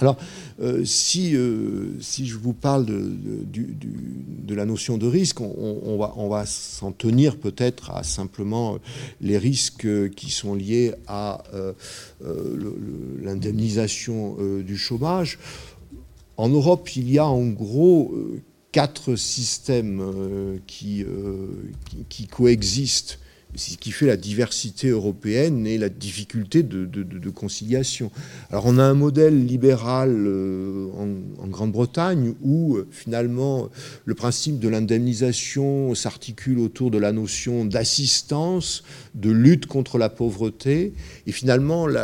[0.00, 0.16] Alors,
[0.60, 6.46] euh, si, euh, si je vous parle de, de, la notion de risque, on, va,
[6.46, 8.78] s'en tenir peut-être à simplement
[9.20, 11.72] les risques qui sont liés à euh,
[13.22, 15.38] l'indemnisation du chômage.
[16.36, 18.14] En Europe, il y a en gros
[18.72, 20.02] quatre systèmes
[20.66, 21.04] qui
[22.30, 23.18] coexistent
[23.54, 28.10] c'est ce qui fait la diversité européenne et la difficulté de, conciliation.
[28.50, 33.68] Alors on a un modèle libéral euh, en, Grande-Bretagne où euh, finalement
[34.04, 38.82] le principe de l'indemnisation s'articule autour de la notion d'assistance,
[39.14, 40.92] de lutte contre la pauvreté,
[41.26, 42.00] et finalement les,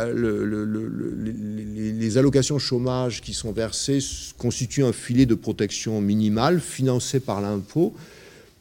[2.17, 3.99] allocations chômage qui sont versées
[4.37, 7.93] constituent un filet de protection minimale financé par l'impôt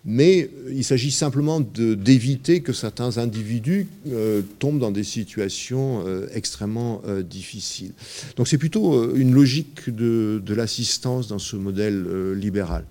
[0.05, 7.01] mais il s'agit simplement d'éviter que certains individus euh, tombent dans des situations euh, extrêmement
[7.07, 7.93] euh, difficiles.
[8.37, 12.85] Donc c'est plutôt une logique de, l'assistance dans ce modèle libéral.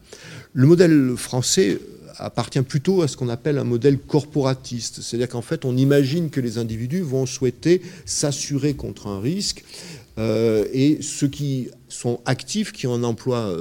[0.53, 1.79] Le modèle français
[2.17, 6.41] appartient plutôt à ce qu'on appelle un modèle corporatiste, c'est-à-dire qu'en fait on imagine que
[6.41, 9.63] les individus vont souhaiter s'assurer contre un risque.
[10.17, 13.55] et ceux qui sont actifs, qui ont un emploi,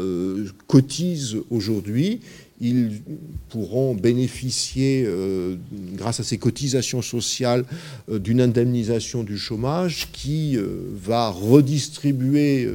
[0.67, 2.21] cotisent aujourd'hui
[2.63, 3.03] ils
[3.49, 5.57] pourront bénéficier, euh,
[5.95, 7.65] grâce à ces cotisations sociales,
[8.09, 12.71] euh, d'une indemnisation du chômage qui euh, va redistribuer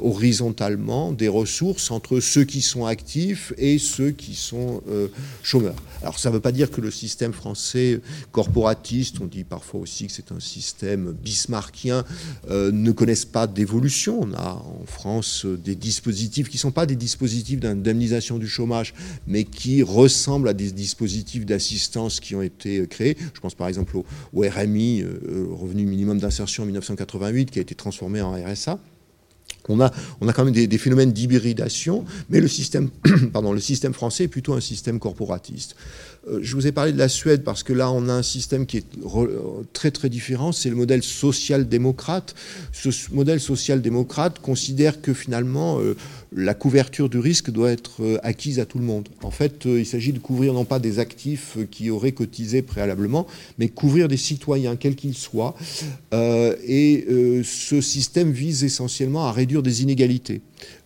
[0.00, 4.82] horizontalement des ressources entre ceux qui sont actifs et ceux qui sont
[5.42, 5.76] chômeurs.
[6.00, 8.00] Alors ça ne veut pas dire que le système français
[8.32, 12.04] corporatiste, on dit parfois aussi que c'est un système bismarckien,
[12.48, 14.20] ne connaisse pas d'évolution.
[14.22, 18.94] On a en France des dispositifs qui ne sont pas des dispositifs d'indemnisation du chômage,
[19.26, 23.16] mais qui ressemblent à des dispositifs d'assistance qui ont été euh, créés.
[23.34, 27.74] Je pense par exemple au, RMI, euh, revenu minimum d'insertion en 1988, qui a été
[27.74, 28.78] transformé en RSA.
[29.68, 32.90] On a, on a quand même des, phénomènes d'hybridation, mais le système,
[33.32, 35.76] pardon, le système français est plutôt un système corporatiste.
[36.28, 38.66] Euh, je vous ai parlé de la Suède parce que là, on a un système
[38.66, 38.86] qui est
[39.72, 40.52] très très différent.
[40.52, 42.34] C'est le modèle social-démocrate.
[42.72, 45.96] Ce modèle social-démocrate considère que finalement, euh,
[46.34, 49.08] la couverture du risque doit être euh, acquise à tout le monde.
[49.22, 53.26] En fait, il s'agit de couvrir non pas des actifs qui auraient cotisé préalablement,
[53.58, 55.54] mais couvrir des citoyens, quels qu'ils soient.
[56.12, 57.06] et
[57.44, 60.40] ce système vise essentiellement à réduire des inégalités.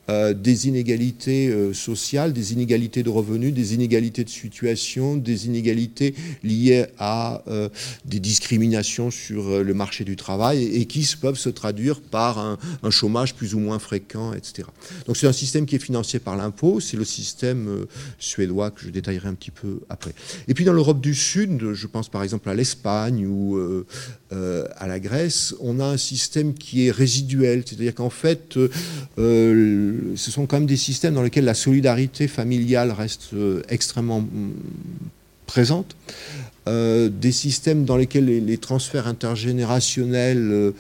[0.08, 6.14] Euh, des inégalités euh, sociales, des inégalités de revenus, des inégalités de situation, des inégalités
[6.44, 7.68] liées à euh,
[8.04, 12.56] des discriminations sur le marché du travail et, qui peuvent se traduire par un,
[12.90, 14.68] chômage plus ou moins fréquent, etc.
[15.06, 17.86] Donc c'est un système qui est financé par l'impôt, c'est le système
[18.18, 20.14] suédois que je détaillerai un petit peu après.
[20.46, 23.58] Et puis dans l'Europe du Sud, je pense par exemple à l'Espagne ou
[24.30, 28.56] à la Grèce, on a un système qui est résiduel, c'est-à-dire qu'en fait,
[30.16, 34.52] ce sont quand même des systèmes dans lesquels la solidarité familiale reste euh, extrêmement mm,
[35.46, 35.96] présente.
[36.68, 40.72] euh, des systèmes dans lesquels les, transferts intergénérationnels euh,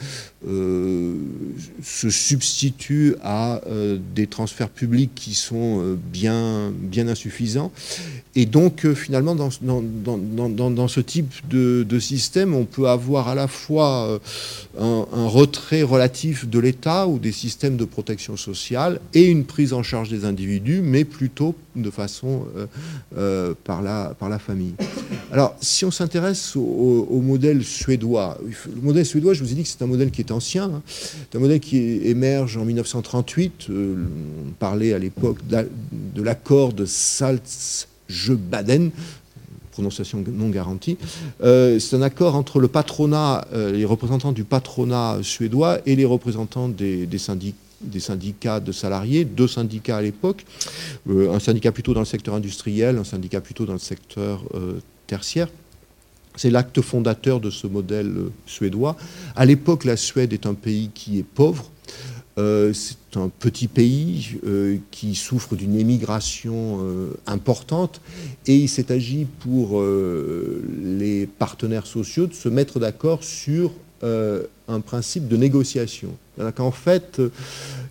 [0.44, 3.60] se substituent à
[4.14, 7.72] des transferts publics qui sont bien, bien insuffisants.
[8.34, 13.48] Et donc, finalement, dans, dans, dans, ce type de, système, on peut avoir à la
[13.48, 14.20] fois
[14.78, 19.82] un, retrait relatif de l'État ou des systèmes de protection sociale et une prise en
[19.82, 22.44] charge des individus, mais plutôt de façon
[23.64, 24.74] par, la, par la famille.
[25.32, 29.68] Alors, si on s'intéresse au, modèle suédois, le modèle suédois, je vous ai dit que
[29.68, 30.82] c'est un modèle qui est ancien.
[30.86, 33.66] C'est un modèle qui émerge en 1938.
[33.70, 34.06] Euh,
[34.46, 38.90] on parlait à l'époque de l'accord de Salzgebaden,
[39.72, 40.96] prononciation non garantie.
[41.42, 46.04] Euh, c'est un accord entre le patronat, euh, les représentants du patronat suédois et les
[46.04, 50.44] représentants des syndicats de salariés, deux syndicats à l'époque,
[51.08, 54.42] un syndicat plutôt dans le secteur industriel, un syndicat plutôt dans le secteur
[55.06, 55.48] tertiaire.
[56.36, 58.96] C'est l'acte fondateur de ce modèle euh, suédois.
[59.34, 61.70] À l'époque, la Suède est un pays qui est pauvre.
[62.38, 66.80] Euh, c'est un petit pays euh, qui souffre d'une émigration
[67.26, 68.02] importante
[68.46, 69.82] et il s'est agi pour
[70.82, 73.72] les partenaires sociaux de se mettre d'accord sur
[74.68, 76.16] un principe de négociation.
[76.58, 77.20] En fait,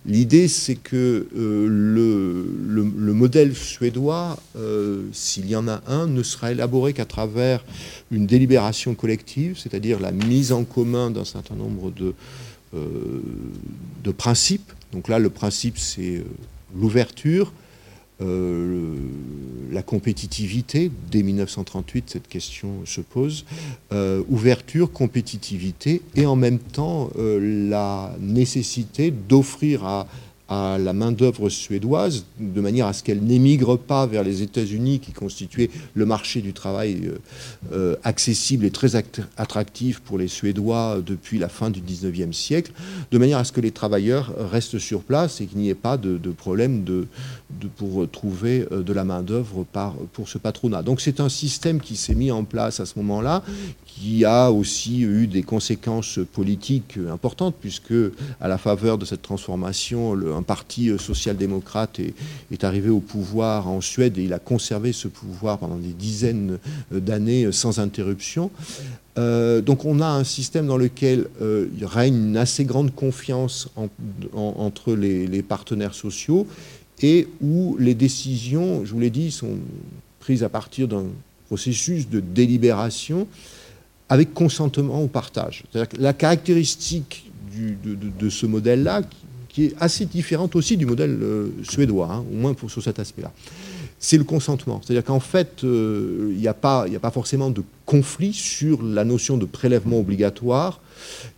[0.04, 6.52] l'idée, c'est que euh, le, modèle suédois, euh, s'il y en a un, ne sera
[6.52, 7.64] élaboré qu'à travers
[8.10, 12.14] une délibération collective, c'est-à-dire la mise en commun d'un certain nombre de,
[12.74, 13.20] euh,
[14.04, 14.72] de principes.
[14.92, 16.22] Donc là, le principe, c'est
[16.78, 17.52] l'ouverture,
[18.22, 18.94] euh,
[19.70, 23.44] la compétitivité, dès 1938, cette question se pose,
[23.92, 29.84] euh, ouverture, compétitivité, et en même temps euh, la nécessité d'offrir
[30.48, 35.10] à la main-d'œuvre suédoise, de manière à ce qu'elle n'émigre pas vers les États-Unis, qui
[35.10, 37.10] constituaient le marché du travail
[38.04, 42.70] accessible et très attractif pour les Suédois depuis la fin du 19e siècle,
[43.10, 45.96] de manière à ce que les travailleurs restent sur place et qu'il n'y ait pas
[45.96, 47.08] de, problème de,
[47.76, 49.64] pour trouver euh, de la main-d'œuvre
[50.12, 50.82] pour ce patronat.
[50.82, 53.42] Donc c'est un système qui s'est mis en place à ce moment-là,
[53.86, 57.94] qui a aussi eu des conséquences politiques importantes, puisque
[58.40, 62.00] à la faveur de cette transformation, un parti social-démocrate
[62.50, 66.58] est, arrivé au pouvoir en Suède et il a conservé ce pouvoir pendant des dizaines
[66.90, 68.50] d'années sans interruption.
[69.18, 73.70] Euh, donc on a un système dans lequel euh, il règne une assez grande confiance
[74.34, 76.46] entre les, partenaires sociaux
[77.02, 79.58] et où les décisions, je vous l'ai dit, sont
[80.20, 81.04] prises à partir d'un
[81.46, 83.26] processus de délibération
[84.08, 85.64] avec consentement au partage.
[85.98, 87.30] la caractéristique
[88.20, 89.02] de, ce modèle-là,
[89.48, 92.98] qui, est assez différente aussi du modèle euh, suédois, hein, au moins pour, sur cet
[92.98, 93.32] aspect-là,
[93.98, 94.80] c'est le consentement.
[94.84, 99.04] C'est-à-dire qu'en fait, euh, il n'y a, pas, a pas forcément de conflit sur la
[99.04, 100.80] notion de prélèvement obligatoire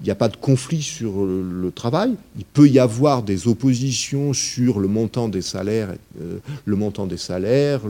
[0.00, 2.14] il n'y a pas de conflit sur le, travail.
[2.36, 7.16] Il peut y avoir des oppositions sur le montant des salaires, euh, le montant des
[7.16, 7.82] salaires,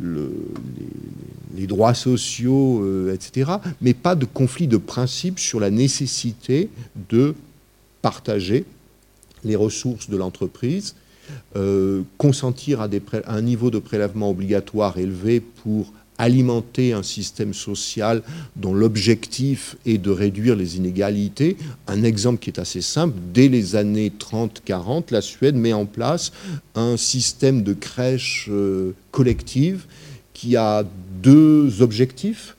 [0.00, 3.52] les, droits sociaux, euh, etc.
[3.80, 6.68] Mais pas de conflit de principe sur la nécessité
[7.08, 7.34] de
[8.02, 8.64] partager
[9.44, 10.94] les ressources de l'entreprise,
[11.56, 12.88] euh, consentir à,
[13.26, 18.22] à un niveau de prélèvement obligatoire élevé pour alimenter un système social
[18.56, 21.56] dont l'objectif est de réduire les inégalités.
[21.88, 26.32] Un exemple qui est assez simple, dès les années 30-40, la Suède met en place
[26.74, 29.86] un système de crèche euh, collective
[30.32, 30.84] qui a
[31.22, 32.56] deux objectifs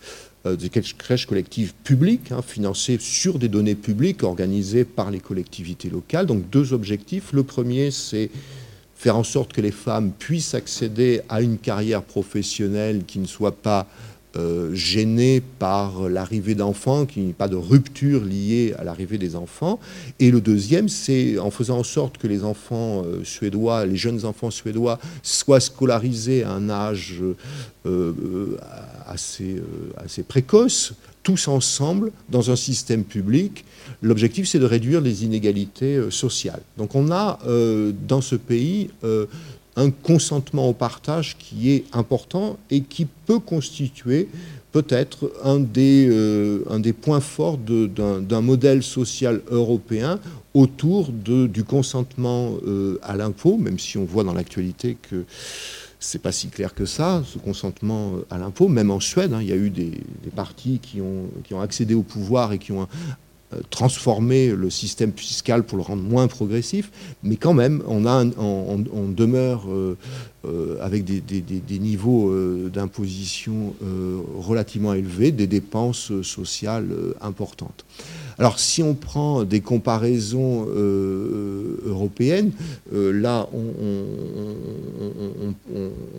[0.54, 6.26] des crèches collectives publiques, hein, financées sur des données publiques, organisées par les collectivités locales.
[6.26, 7.34] Donc deux objectifs.
[7.34, 8.30] Le premier, c'est
[8.96, 13.56] faire en sorte que les femmes puissent accéder à une carrière professionnelle qui ne soit
[13.56, 13.88] pas
[14.38, 19.38] euh, gênée par l'arrivée d'enfants, qu'il n'y ait pas de rupture liée à l'arrivée des
[19.38, 19.80] enfants.
[20.20, 24.26] Et le deuxième, c'est en faisant en sorte que les enfants euh, suédois, les jeunes
[24.26, 27.22] enfants suédois, soient scolarisés à un âge
[27.86, 28.58] euh,
[29.08, 29.62] assez,
[30.04, 30.94] assez précoce,
[31.24, 33.64] tous ensemble, dans un système public
[34.02, 36.62] L'objectif, c'est de réduire les inégalités sociales.
[36.78, 37.40] Donc on a
[38.08, 38.90] dans ce pays
[39.76, 44.30] un consentement au partage qui est important et qui peut constituer
[44.72, 46.10] peut-être un, des,
[46.70, 50.20] un des points forts d'un modèle social européen
[50.54, 52.58] autour de, du consentement
[53.02, 55.24] à l'impôt, même si on voit dans l'actualité que
[56.00, 58.68] c'est pas si clair que ça, ce consentement à l'impôt.
[58.68, 59.92] Même en Suède, hein, il y a eu des,
[60.24, 62.88] des partis qui ont, qui ont accédé au pouvoir et qui ont
[63.70, 66.92] transformer le système fiscal pour le rendre moins progressif,
[67.24, 68.02] mais quand même, on,
[69.10, 69.68] demeure
[70.82, 72.34] avec des, niveaux
[72.70, 73.74] d'imposition
[74.38, 76.90] relativement élevés, des dépenses sociales
[77.22, 77.86] importantes.
[78.38, 82.52] Alors si on prend des comparaisons euh, européennes,
[82.94, 83.64] euh, là on,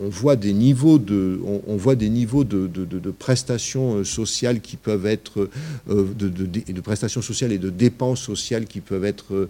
[0.09, 2.67] voit des niveaux de, on, voit des niveaux de,
[3.11, 5.49] prestations sociales qui peuvent être
[5.87, 9.47] de, prestations sociales et de dépenses sociales qui peuvent être euh,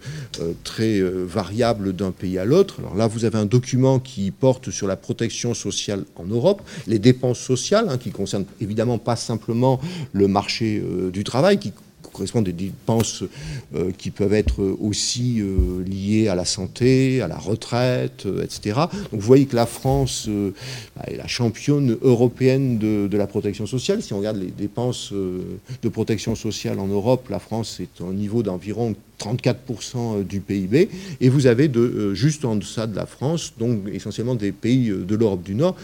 [0.64, 2.80] très variables d'un pays à l'autre.
[2.80, 6.98] Alors là vous avez un document qui porte sur la protection sociale en Europe, les
[6.98, 9.80] dépenses sociales hein, qui concernent évidemment pas simplement
[10.12, 11.72] le marché du travail, qui
[12.18, 13.22] correspondent des dépenses
[13.74, 18.80] euh, qui peuvent être aussi euh, liées à la santé, à la retraite, euh, etc.
[19.12, 20.28] Donc vous voyez que la France
[20.96, 24.02] bah, est la championne européenne de, la protection sociale.
[24.02, 28.42] Si on regarde les dépenses de protection sociale en Europe, la France est au niveau
[28.44, 30.88] d'environ 34% du PIB,
[31.20, 31.68] et vous avez
[32.12, 35.74] juste en deçà de la France, donc essentiellement des pays de l'Europe du Nord,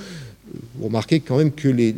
[0.76, 1.92] vous remarquez quand même que les,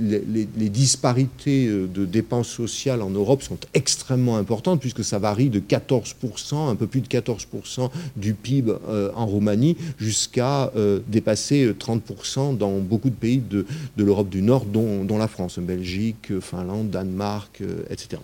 [0.68, 6.68] disparités euh, de dépenses sociales en Europe sont extrêmement importantes, puisque ça varie de 14%,
[6.68, 12.78] un peu plus de 14% du PIB euh, en Roumanie, jusqu'à euh, dépasser 30% dans
[12.78, 18.18] beaucoup de pays de, l'Europe du Nord, dont, dont, la France, Belgique, Finlande, Danemark, etc.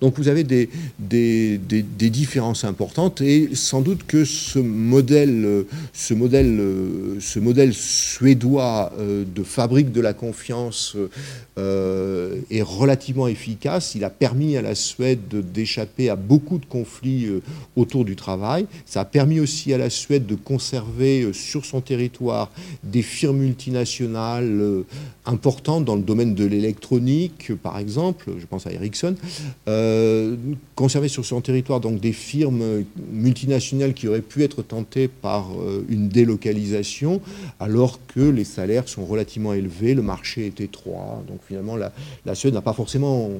[0.00, 0.68] Donc vous avez des,
[2.10, 6.60] différences importantes et sans doute que ce modèle, ce modèle,
[7.20, 10.96] ce modèle suédois euh, de fabrique de la confiance
[11.58, 13.94] euh, est relativement efficace.
[13.94, 17.40] Il a permis à la Suède d'échapper à beaucoup de conflits euh,
[17.76, 18.66] autour du travail.
[18.84, 22.50] Ça a permis aussi à la Suède de conserver sur son territoire
[22.82, 24.84] des firmes multinationales
[25.24, 28.30] importantes dans le domaine de l'électronique, par exemple.
[28.38, 29.14] Je pense à Ericsson.
[29.68, 30.36] Euh,
[30.74, 35.84] conserver sur son territoire donc des firmes multinationales qui auraient pu être tentées par euh,
[35.88, 37.20] une délocalisation,
[37.60, 41.22] alors que les salaires sont relativement élevés, le marché est étroit.
[41.28, 41.92] Donc finalement, la,
[42.24, 43.30] la Suède n'a pas forcément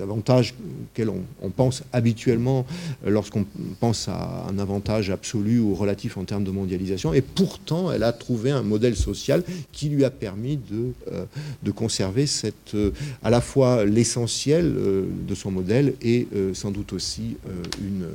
[0.00, 0.54] avantages
[0.90, 2.66] auxquels on, pense habituellement
[3.06, 3.46] lorsqu'on
[3.80, 7.14] pense à un avantage absolu ou relatif en termes de mondialisation.
[7.14, 11.24] Et pourtant, elle a trouvé un modèle social qui lui a permis de, euh,
[11.62, 12.90] de conserver cette, euh,
[13.22, 17.36] à la fois l'essentiel euh, de son modèle et sans doute aussi
[17.80, 18.06] une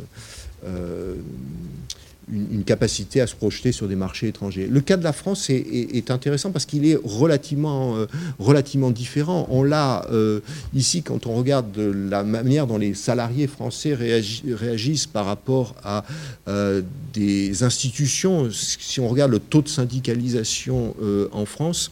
[2.32, 4.68] une, capacité à se projeter sur des marchés étrangers.
[4.68, 8.06] Le cas de la France est, intéressant parce qu'il est relativement, euh,
[8.38, 9.48] relativement différent.
[9.50, 10.40] On l'a euh,
[10.74, 16.04] ici quand on regarde la manière dont les salariés français réagissent par rapport à
[16.48, 16.82] euh,
[17.14, 18.50] des institutions.
[18.52, 20.96] Si on regarde le taux de syndicalisation
[21.32, 21.92] en France,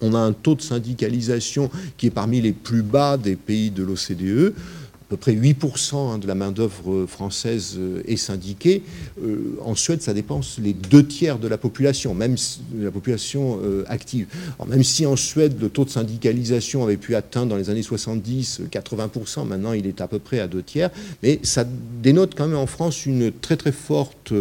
[0.00, 3.82] on a un taux de syndicalisation qui est parmi les plus bas des pays de
[3.82, 4.54] l'OCDE
[5.08, 8.82] peu près 8% hein, de la main-d'œuvre française euh, est syndiquée.
[9.22, 12.36] Euh, en Suède, ça dépense les deux tiers de la population, même
[12.72, 14.26] de la population euh, active.
[14.58, 17.82] Alors, même si en Suède, le taux de syndicalisation avait pu atteindre dans les années
[17.82, 20.90] 70 80%, maintenant il est à peu près à deux tiers,
[21.22, 21.64] mais ça
[22.02, 24.32] dénote quand même en France une très très forte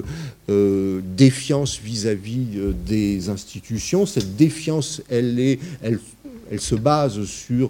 [0.47, 2.45] défiance vis-à-vis
[2.85, 4.05] des institutions.
[4.05, 5.99] Cette défiance, elle, est, elle,
[6.49, 7.69] elle se base sur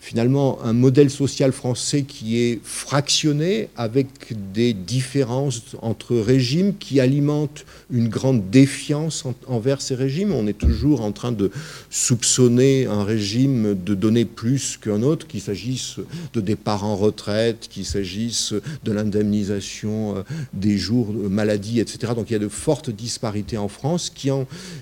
[0.00, 4.08] finalement un modèle social français qui est fractionné avec
[4.54, 10.32] des différences entre régimes qui alimentent une grande défiance envers ces régimes.
[10.32, 11.50] On est toujours en train de
[11.90, 15.96] soupçonner un régime de donner plus qu'un autre, qu'il s'agisse
[16.32, 20.22] de départ en retraite, qu'il s'agisse de l'indemnisation euh,
[20.54, 22.14] des jours de maladie, etc.
[22.16, 24.30] Donc il y a de fortes disparités en France qui,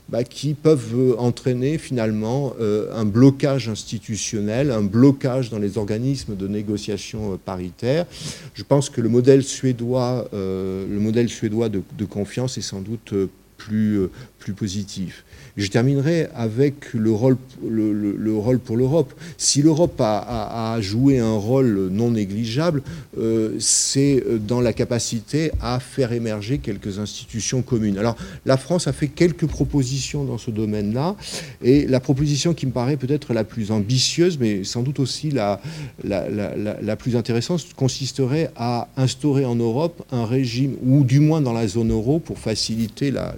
[0.08, 0.20] bah,
[0.62, 5.07] peuvent euh, entraîner finalement euh, un blocage institutionnel, un blocage
[5.50, 8.06] dans les organismes de négociation euh, paritaire.
[8.54, 13.12] Je pense que le modèle suédois, euh, le modèle suédois de, confiance est sans doute
[13.12, 13.28] euh,
[13.68, 14.08] plus,
[14.38, 15.24] plus positif.
[15.56, 17.36] Je terminerai avec le rôle,
[17.68, 19.12] le, rôle pour l'Europe.
[19.38, 22.82] Si l'Europe a, joué un rôle non négligeable,
[23.18, 27.98] euh, c'est dans la capacité à faire émerger quelques institutions communes.
[27.98, 28.16] Alors,
[28.46, 31.16] la France a fait quelques propositions dans ce domaine-là,
[31.60, 35.60] et la proposition qui me paraît peut-être la plus ambitieuse, mais sans doute aussi la,
[36.04, 41.66] la plus intéressante, consisterait à instaurer en Europe un régime, ou du moins dans la
[41.66, 43.34] zone euro, pour faciliter la,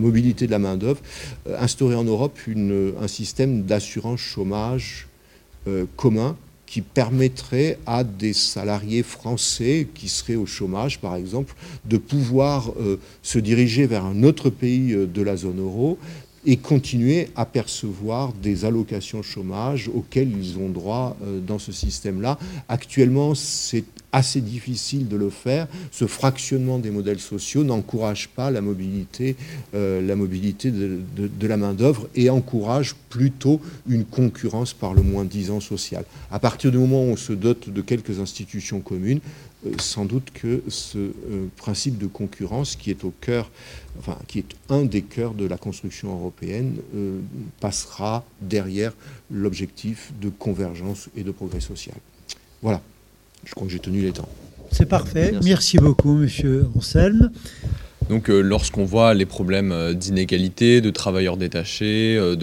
[0.00, 1.00] mobilité de la main-d'œuvre
[1.46, 2.38] euh, instaurer en Europe
[3.00, 5.08] un système d'assurance chômage
[5.66, 6.36] euh, commun
[6.66, 12.98] qui permettrait à des salariés français qui seraient au chômage, par exemple, de pouvoir euh,
[13.22, 15.98] se diriger vers un autre pays de la zone euro
[16.46, 22.38] et continuer à percevoir des allocations chômage auxquelles ils ont droit dans ce système-là.
[22.68, 23.84] Actuellement, c'est
[24.14, 25.66] assez difficile de le faire.
[25.90, 29.34] Ce fractionnement des modèles sociaux n'encourage pas la mobilité,
[29.74, 36.04] euh, la mobilité de, la main-d'œuvre et encourage plutôt une concurrence par le moins-disant social.
[36.30, 39.20] À partir du moment où on se dote de quelques institutions communes,
[39.66, 43.50] euh, sans doute que ce euh, principe de concurrence qui est au cœur,
[43.98, 46.76] enfin, qui est un des cœurs de la construction européenne,
[47.60, 48.92] passera derrière
[49.30, 51.96] l'objectif de convergence et de progrès social.
[52.62, 52.80] Voilà.
[53.44, 54.28] Je crois que j'ai tenu les temps.
[54.70, 55.34] C'est parfait.
[55.44, 55.78] Merci.
[55.78, 57.30] beaucoup, monsieur Anselme.
[58.08, 62.36] Donc, euh, lorsqu'on voit les problèmes euh, d'inégalité, de travailleurs détachés, euh,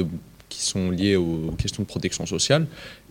[0.49, 2.67] qui sont liés aux questions de protection sociale,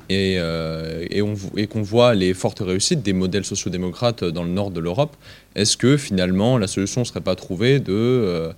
[0.08, 5.16] et, et qu'on voit les fortes réussites des modèles sociodémocrates dans le nord de l'Europe,
[5.54, 8.50] est-ce que finalement la solution ne serait pas trouvée de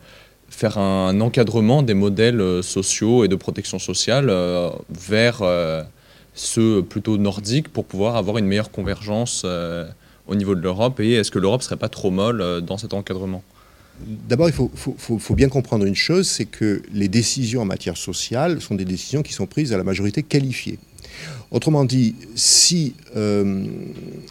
[0.49, 4.33] faire un encadrement des modèles sociaux et de protection sociale
[4.89, 5.43] vers
[6.35, 9.89] ceux plutôt nordiques pour pouvoir avoir une meilleure convergence euh,
[10.27, 12.79] au niveau de l'Europe Et est-ce que l'Europe ne serait pas trop molle euh, dans
[12.79, 13.43] cet encadrement?
[14.07, 18.61] D'abord, il faut, faut, bien comprendre une chose, c'est que les décisions en matière sociale
[18.61, 20.79] sont des décisions qui sont prises à la majorité qualifiée.
[21.53, 23.67] Autrement dit, si, euh,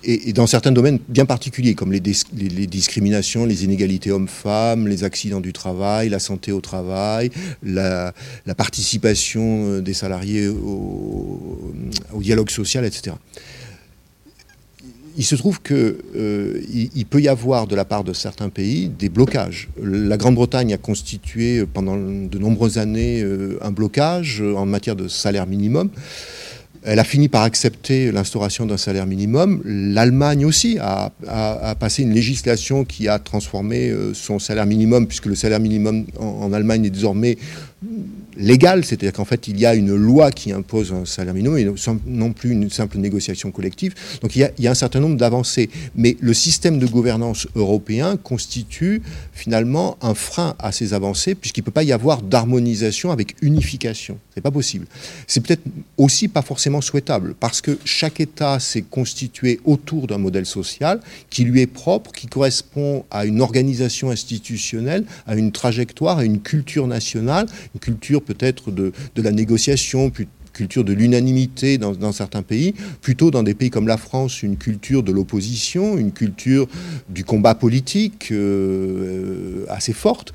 [0.03, 5.53] et, dans certains domaines bien particuliers, comme les, discriminations, les inégalités hommes-femmes, les accidents du
[5.53, 7.29] travail, la santé au travail,
[7.61, 8.11] la,
[8.57, 11.71] participation euh, des salariés au,
[12.15, 13.15] dialogue social, etc.
[15.15, 15.75] Il se trouve qu'il
[16.15, 16.59] euh,
[16.95, 19.69] il peut y avoir de la part de certains pays des blocages.
[19.79, 23.23] La Grande-Bretagne a constitué pendant de nombreuses années
[23.61, 25.91] un blocage en matière de salaire minimum.
[26.83, 29.61] Elle a fini par accepter l'instauration d'un salaire minimum.
[29.65, 31.11] L'Allemagne aussi a,
[31.79, 36.51] passé une législation qui a transformé euh, son salaire minimum, puisque le salaire minimum en
[36.53, 37.37] Allemagne est désormais
[38.41, 41.67] légal, c'est-à-dire qu'en fait, il y a une loi qui impose un salaire minimum et
[42.05, 43.93] non plus une simple négociation collective.
[44.21, 45.69] Donc il y a, un certain nombre d'avancées.
[45.95, 49.01] Mais le système de gouvernance européen constitue
[49.33, 54.17] finalement un frein à ces avancées, puisqu'il ne peut pas y avoir d'harmonisation avec unification.
[54.31, 54.87] Ce n'est pas possible.
[55.27, 55.63] C'est peut-être
[55.97, 61.43] aussi pas forcément souhaitable, parce que chaque État s'est constitué autour d'un modèle social qui
[61.43, 66.87] lui est propre, qui correspond à une organisation institutionnelle, à une trajectoire, à une culture
[66.87, 70.11] nationale, une culture peut-être de, la négociation,
[70.53, 75.03] culture de l'unanimité dans, certains pays, plutôt dans des pays comme la France, une culture
[75.03, 76.67] de l'opposition, une culture
[77.09, 80.33] du combat politique euh, assez forte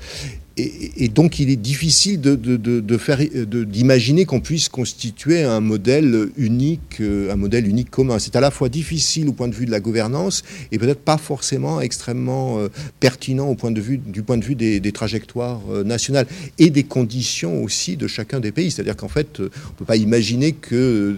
[0.57, 7.67] et, donc il est difficile d'imaginer qu'on puisse constituer un modèle unique, euh, un modèle
[7.67, 8.17] unique commun.
[8.19, 11.17] C'est à la fois difficile au point de vue de la gouvernance et peut-être pas
[11.17, 15.83] forcément extrêmement euh, pertinent au point de vue, du point de vue des, trajectoires euh,
[15.83, 16.25] nationales
[16.57, 18.71] et des conditions aussi de chacun des pays.
[18.71, 21.15] C'est-à-dire qu'en fait, on ne peut pas imaginer que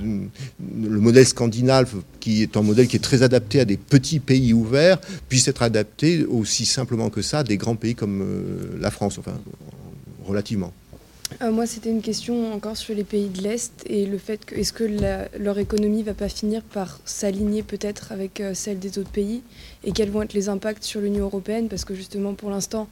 [0.84, 4.54] le modèle scandinave, qui est un modèle qui est très adapté à des petits pays
[4.54, 8.26] ouverts, puisse être adapté aussi simplement que ça à des grands pays comme
[8.82, 9.20] la France
[10.26, 10.74] relativement.
[11.42, 14.56] Euh, moi, c'était une question encore sur les pays de l'Est et le fait que
[14.56, 14.84] est-ce que
[15.38, 19.42] leur économie va pas finir par s'aligner peut-être avec euh, celle des autres pays
[19.84, 21.68] et quels vont être les impacts sur l'Union européenne?
[21.70, 22.88] Parce que justement pour l'instant,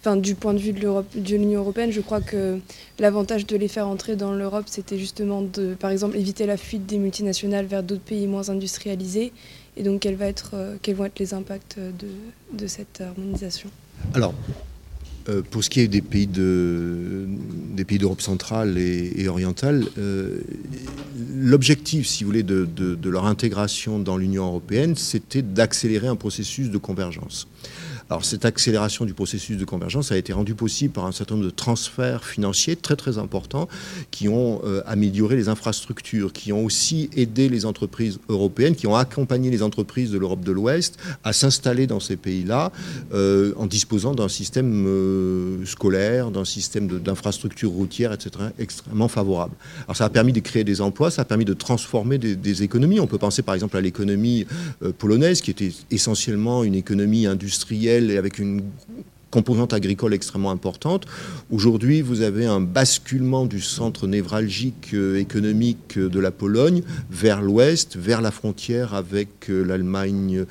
[0.00, 2.58] enfin du point de vue de l'Union européenne, je crois que
[2.98, 6.86] l'avantage de les faire entrer dans l'Europe, c'était justement de, par exemple, éviter la fuite
[6.86, 9.32] des multinationales vers d'autres pays moins industrialisés
[9.76, 13.68] et donc quels, va être, euh, quels vont être les impacts de, de cette harmonisation
[14.14, 14.34] Alors,
[15.28, 17.26] euh, pour ce qui est des pays de,
[17.86, 20.40] pays d'Europe centrale et, orientale, euh,
[21.34, 26.78] l'objectif, si vous voulez, de leur intégration dans l'Union européenne, c'était d'accélérer un processus de
[26.78, 27.48] convergence.
[28.12, 31.46] Alors cette accélération du processus de convergence a été rendue possible par un certain nombre
[31.46, 33.68] de transferts financiers très très importants
[34.10, 38.96] qui ont euh, amélioré les infrastructures, qui ont aussi aidé les entreprises européennes, qui ont
[38.96, 42.70] accompagné les entreprises de l'Europe de l'Ouest à s'installer dans ces pays-là
[43.14, 49.54] euh, en disposant d'un système euh, scolaire, d'un système d'infrastructures routières, etc., extrêmement favorable.
[49.86, 53.00] Alors ça a permis de créer des emplois, ça a permis de transformer des, économies.
[53.00, 54.44] On peut penser par exemple à l'économie
[54.98, 58.70] polonaise qui était essentiellement une économie industrielle avec une
[59.32, 61.06] composante agricole extrêmement importante.
[61.50, 67.96] Aujourd'hui, vous avez un basculement du centre névralgique euh, économique de la Pologne vers l'ouest,
[67.96, 70.44] vers la frontière avec euh, l'Allemagne.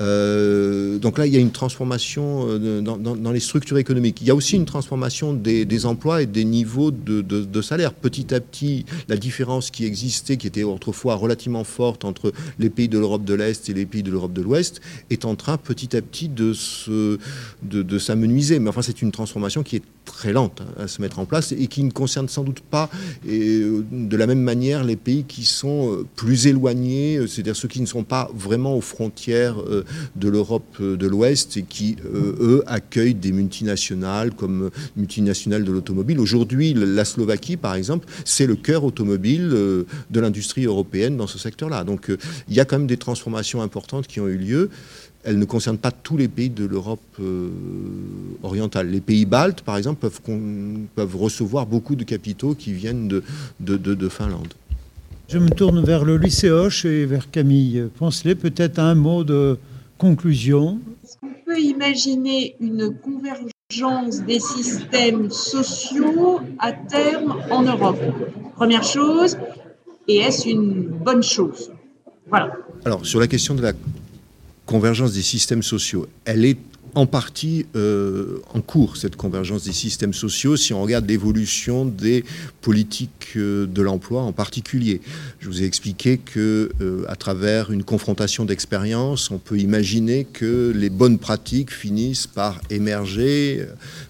[0.00, 4.20] Euh, donc là, il y a une transformation dans, les structures économiques.
[4.20, 7.94] Il y a aussi une transformation des, emplois et des niveaux de, de, salaire.
[7.94, 12.88] Petit à petit, la différence qui existait, qui était autrefois relativement forte entre les pays
[12.88, 15.96] de l'Europe de l'Est et les pays de l'Europe de l'Ouest, est en train petit
[15.96, 16.97] à petit de se
[17.62, 18.58] de, s'amenuiser.
[18.58, 21.66] Mais enfin, c'est une transformation qui est très lente à se mettre en place et
[21.66, 22.88] qui ne concerne sans doute pas
[23.28, 27.86] et, de la même manière les pays qui sont plus éloignés, c'est-à-dire ceux qui ne
[27.86, 29.56] sont pas vraiment aux frontières
[30.16, 36.20] de l'Europe de l'Ouest et qui, eux, accueillent des multinationales comme multinationales de l'automobile.
[36.20, 41.84] Aujourd'hui, la Slovaquie, par exemple, c'est le cœur automobile de l'industrie européenne dans ce secteur-là.
[41.84, 42.10] Donc
[42.48, 44.70] il y a quand même des transformations importantes qui ont eu lieu.
[45.28, 47.50] Elles ne concernent pas tous les pays de l'Europe euh,
[48.42, 48.88] orientale.
[48.88, 50.22] Les pays baltes, par exemple, peuvent,
[50.94, 53.22] peuvent, recevoir beaucoup de capitaux qui viennent de,
[53.60, 54.54] de, de, Finlande.
[55.28, 58.36] Je me tourne vers le lycée Hoche et vers Camille Poncelet.
[58.36, 59.58] Peut-être un mot de
[59.98, 60.78] conclusion.
[61.04, 68.00] Est-ce qu'on peut imaginer une convergence des systèmes sociaux à terme en Europe?
[68.56, 69.36] Première chose,
[70.08, 71.70] et est-ce une bonne chose?
[72.30, 72.54] Voilà.
[72.86, 73.74] Alors, sur la question de la
[74.68, 76.58] convergence des systèmes sociaux, elle est
[76.94, 82.22] en partie euh, en cours, cette convergence des systèmes sociaux, si on regarde l'évolution des
[82.60, 85.00] politiques euh, de l'emploi en particulier.
[85.38, 90.72] Je vous ai expliqué que euh, à travers une confrontation d'expériences, on peut imaginer que
[90.74, 93.64] les bonnes pratiques finissent par émerger,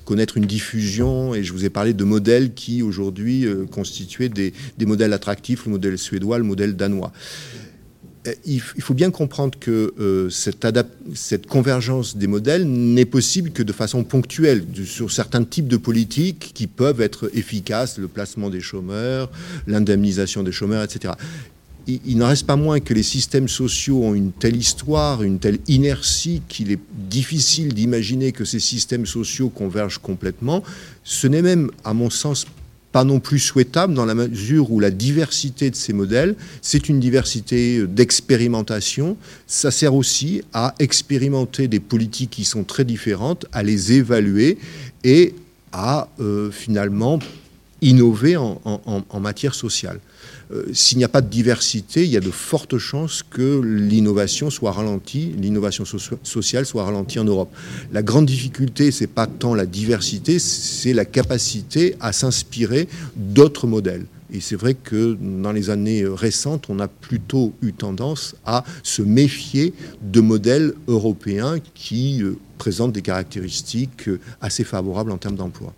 [0.04, 4.86] connaître une diffusion, et je vous ai parlé de modèles qui aujourd'hui constituaient des, des
[4.86, 7.12] modèles attractifs, le modèle suédois, le modèle danois.
[8.26, 13.72] Euh, il faut bien comprendre que euh, cette, convergence des modèles n'est possible que de
[13.72, 19.30] façon ponctuelle sur certains types de politiques qui peuvent être efficaces, le placement des chômeurs,
[19.66, 21.14] l'indemnisation des chômeurs, etc.
[21.86, 25.38] Il, il n'en reste pas moins que les systèmes sociaux ont une telle histoire, une
[25.38, 30.62] telle inertie qu'il est difficile d'imaginer que ces systèmes sociaux convergent complètement.
[31.04, 32.46] Ce n'est même, à mon sens,
[32.92, 37.00] pas non plus souhaitable dans la mesure où la diversité de ces modèles, c'est une
[37.00, 39.16] diversité d'expérimentation.
[39.46, 44.58] Ça sert aussi à expérimenter des politiques qui sont très différentes, à les évaluer
[45.04, 45.34] et
[45.72, 47.18] à euh, finalement
[47.82, 50.00] innover en matière sociale.
[50.52, 54.50] Euh, s'il n'y a pas de diversité, il y a de fortes chances que l'innovation
[54.50, 55.84] soit ralentie, l'innovation
[56.22, 57.50] sociale soit ralentie en Europe.
[57.92, 64.06] La grande difficulté, c'est pas tant la diversité, c'est la capacité à s'inspirer d'autres modèles.
[64.30, 69.00] Et c'est vrai que dans les années récentes, on a plutôt eu tendance à se
[69.00, 69.72] méfier
[70.02, 75.72] de modèles européens qui euh, présentent des caractéristiques euh, assez favorables en termes d'emploi.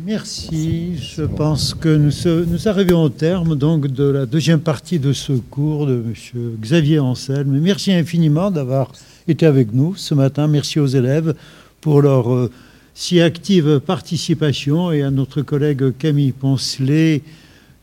[0.00, 0.96] Merci.
[0.96, 5.86] Je pense que nous, arrivons au terme donc de la deuxième partie de ce cours
[5.86, 6.14] de M.
[6.60, 7.58] Xavier Anselme.
[7.60, 8.90] Merci infiniment d'avoir
[9.28, 10.48] été avec nous ce matin.
[10.48, 11.34] Merci aux élèves
[11.82, 12.50] pour leur euh,
[12.94, 17.22] si active participation et à notre collègue Camille Poncelet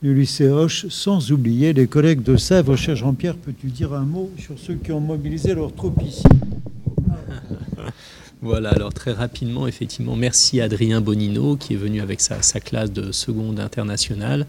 [0.01, 2.76] du lycée Hoche, sans oublier les collègues de Sèvres.
[2.76, 6.24] Cher Jean-Pierre, peux-tu dire un mot sur ceux qui ont mobilisé leurs troupes ici?
[8.42, 13.12] Voilà, alors très rapidement, effectivement, merci Adrien Bonino qui est venu avec sa, classe de
[13.12, 14.46] seconde internationale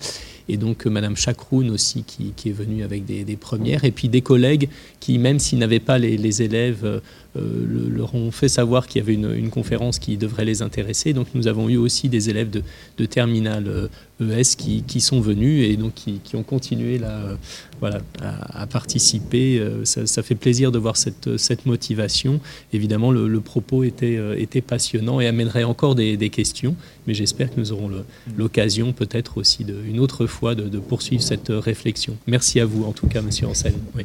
[0.51, 4.21] et donc euh, Madame Chakroun aussi qui, est venue avec des, premières et puis des
[4.21, 7.01] collègues qui, même s'ils n'avaient pas les, élèves, euh,
[7.37, 11.13] euh, leur ont fait savoir qu'il y avait une, conférence qui devrait les intéresser.
[11.13, 12.63] Donc nous avons eu aussi des élèves de,
[12.99, 13.89] de terminale
[14.21, 17.37] ES qui, qui, sont venus et donc qui, qui ont continué là, euh,
[17.81, 19.63] voilà, à, participer.
[19.85, 22.41] Ça, ça, fait plaisir de voir cette, cette motivation.
[22.73, 26.77] Évidemment, le, le propos était, euh, était, passionnant et amènerait encore des, des questions,
[27.07, 27.91] mais j'espère que nous aurons
[28.37, 32.17] l'occasion peut-être aussi de, une autre fois de, de, poursuivre cette réflexion.
[32.27, 33.81] Merci à vous en tout cas, Monsieur Anselme.
[33.95, 34.05] Oui.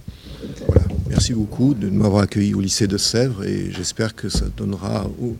[0.67, 0.83] Voilà.
[1.09, 5.35] Merci beaucoup de m'avoir accueilli au lycée de Sèvres et j'espère que ça donnera aux,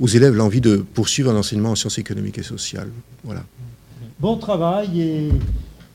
[0.00, 2.88] aux élèves l'envie de poursuivre un enseignement en sciences économiques et sociales.
[3.24, 3.44] Voilà
[4.20, 5.28] bon travail et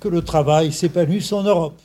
[0.07, 1.79] le travail s'épanouisse en Europe.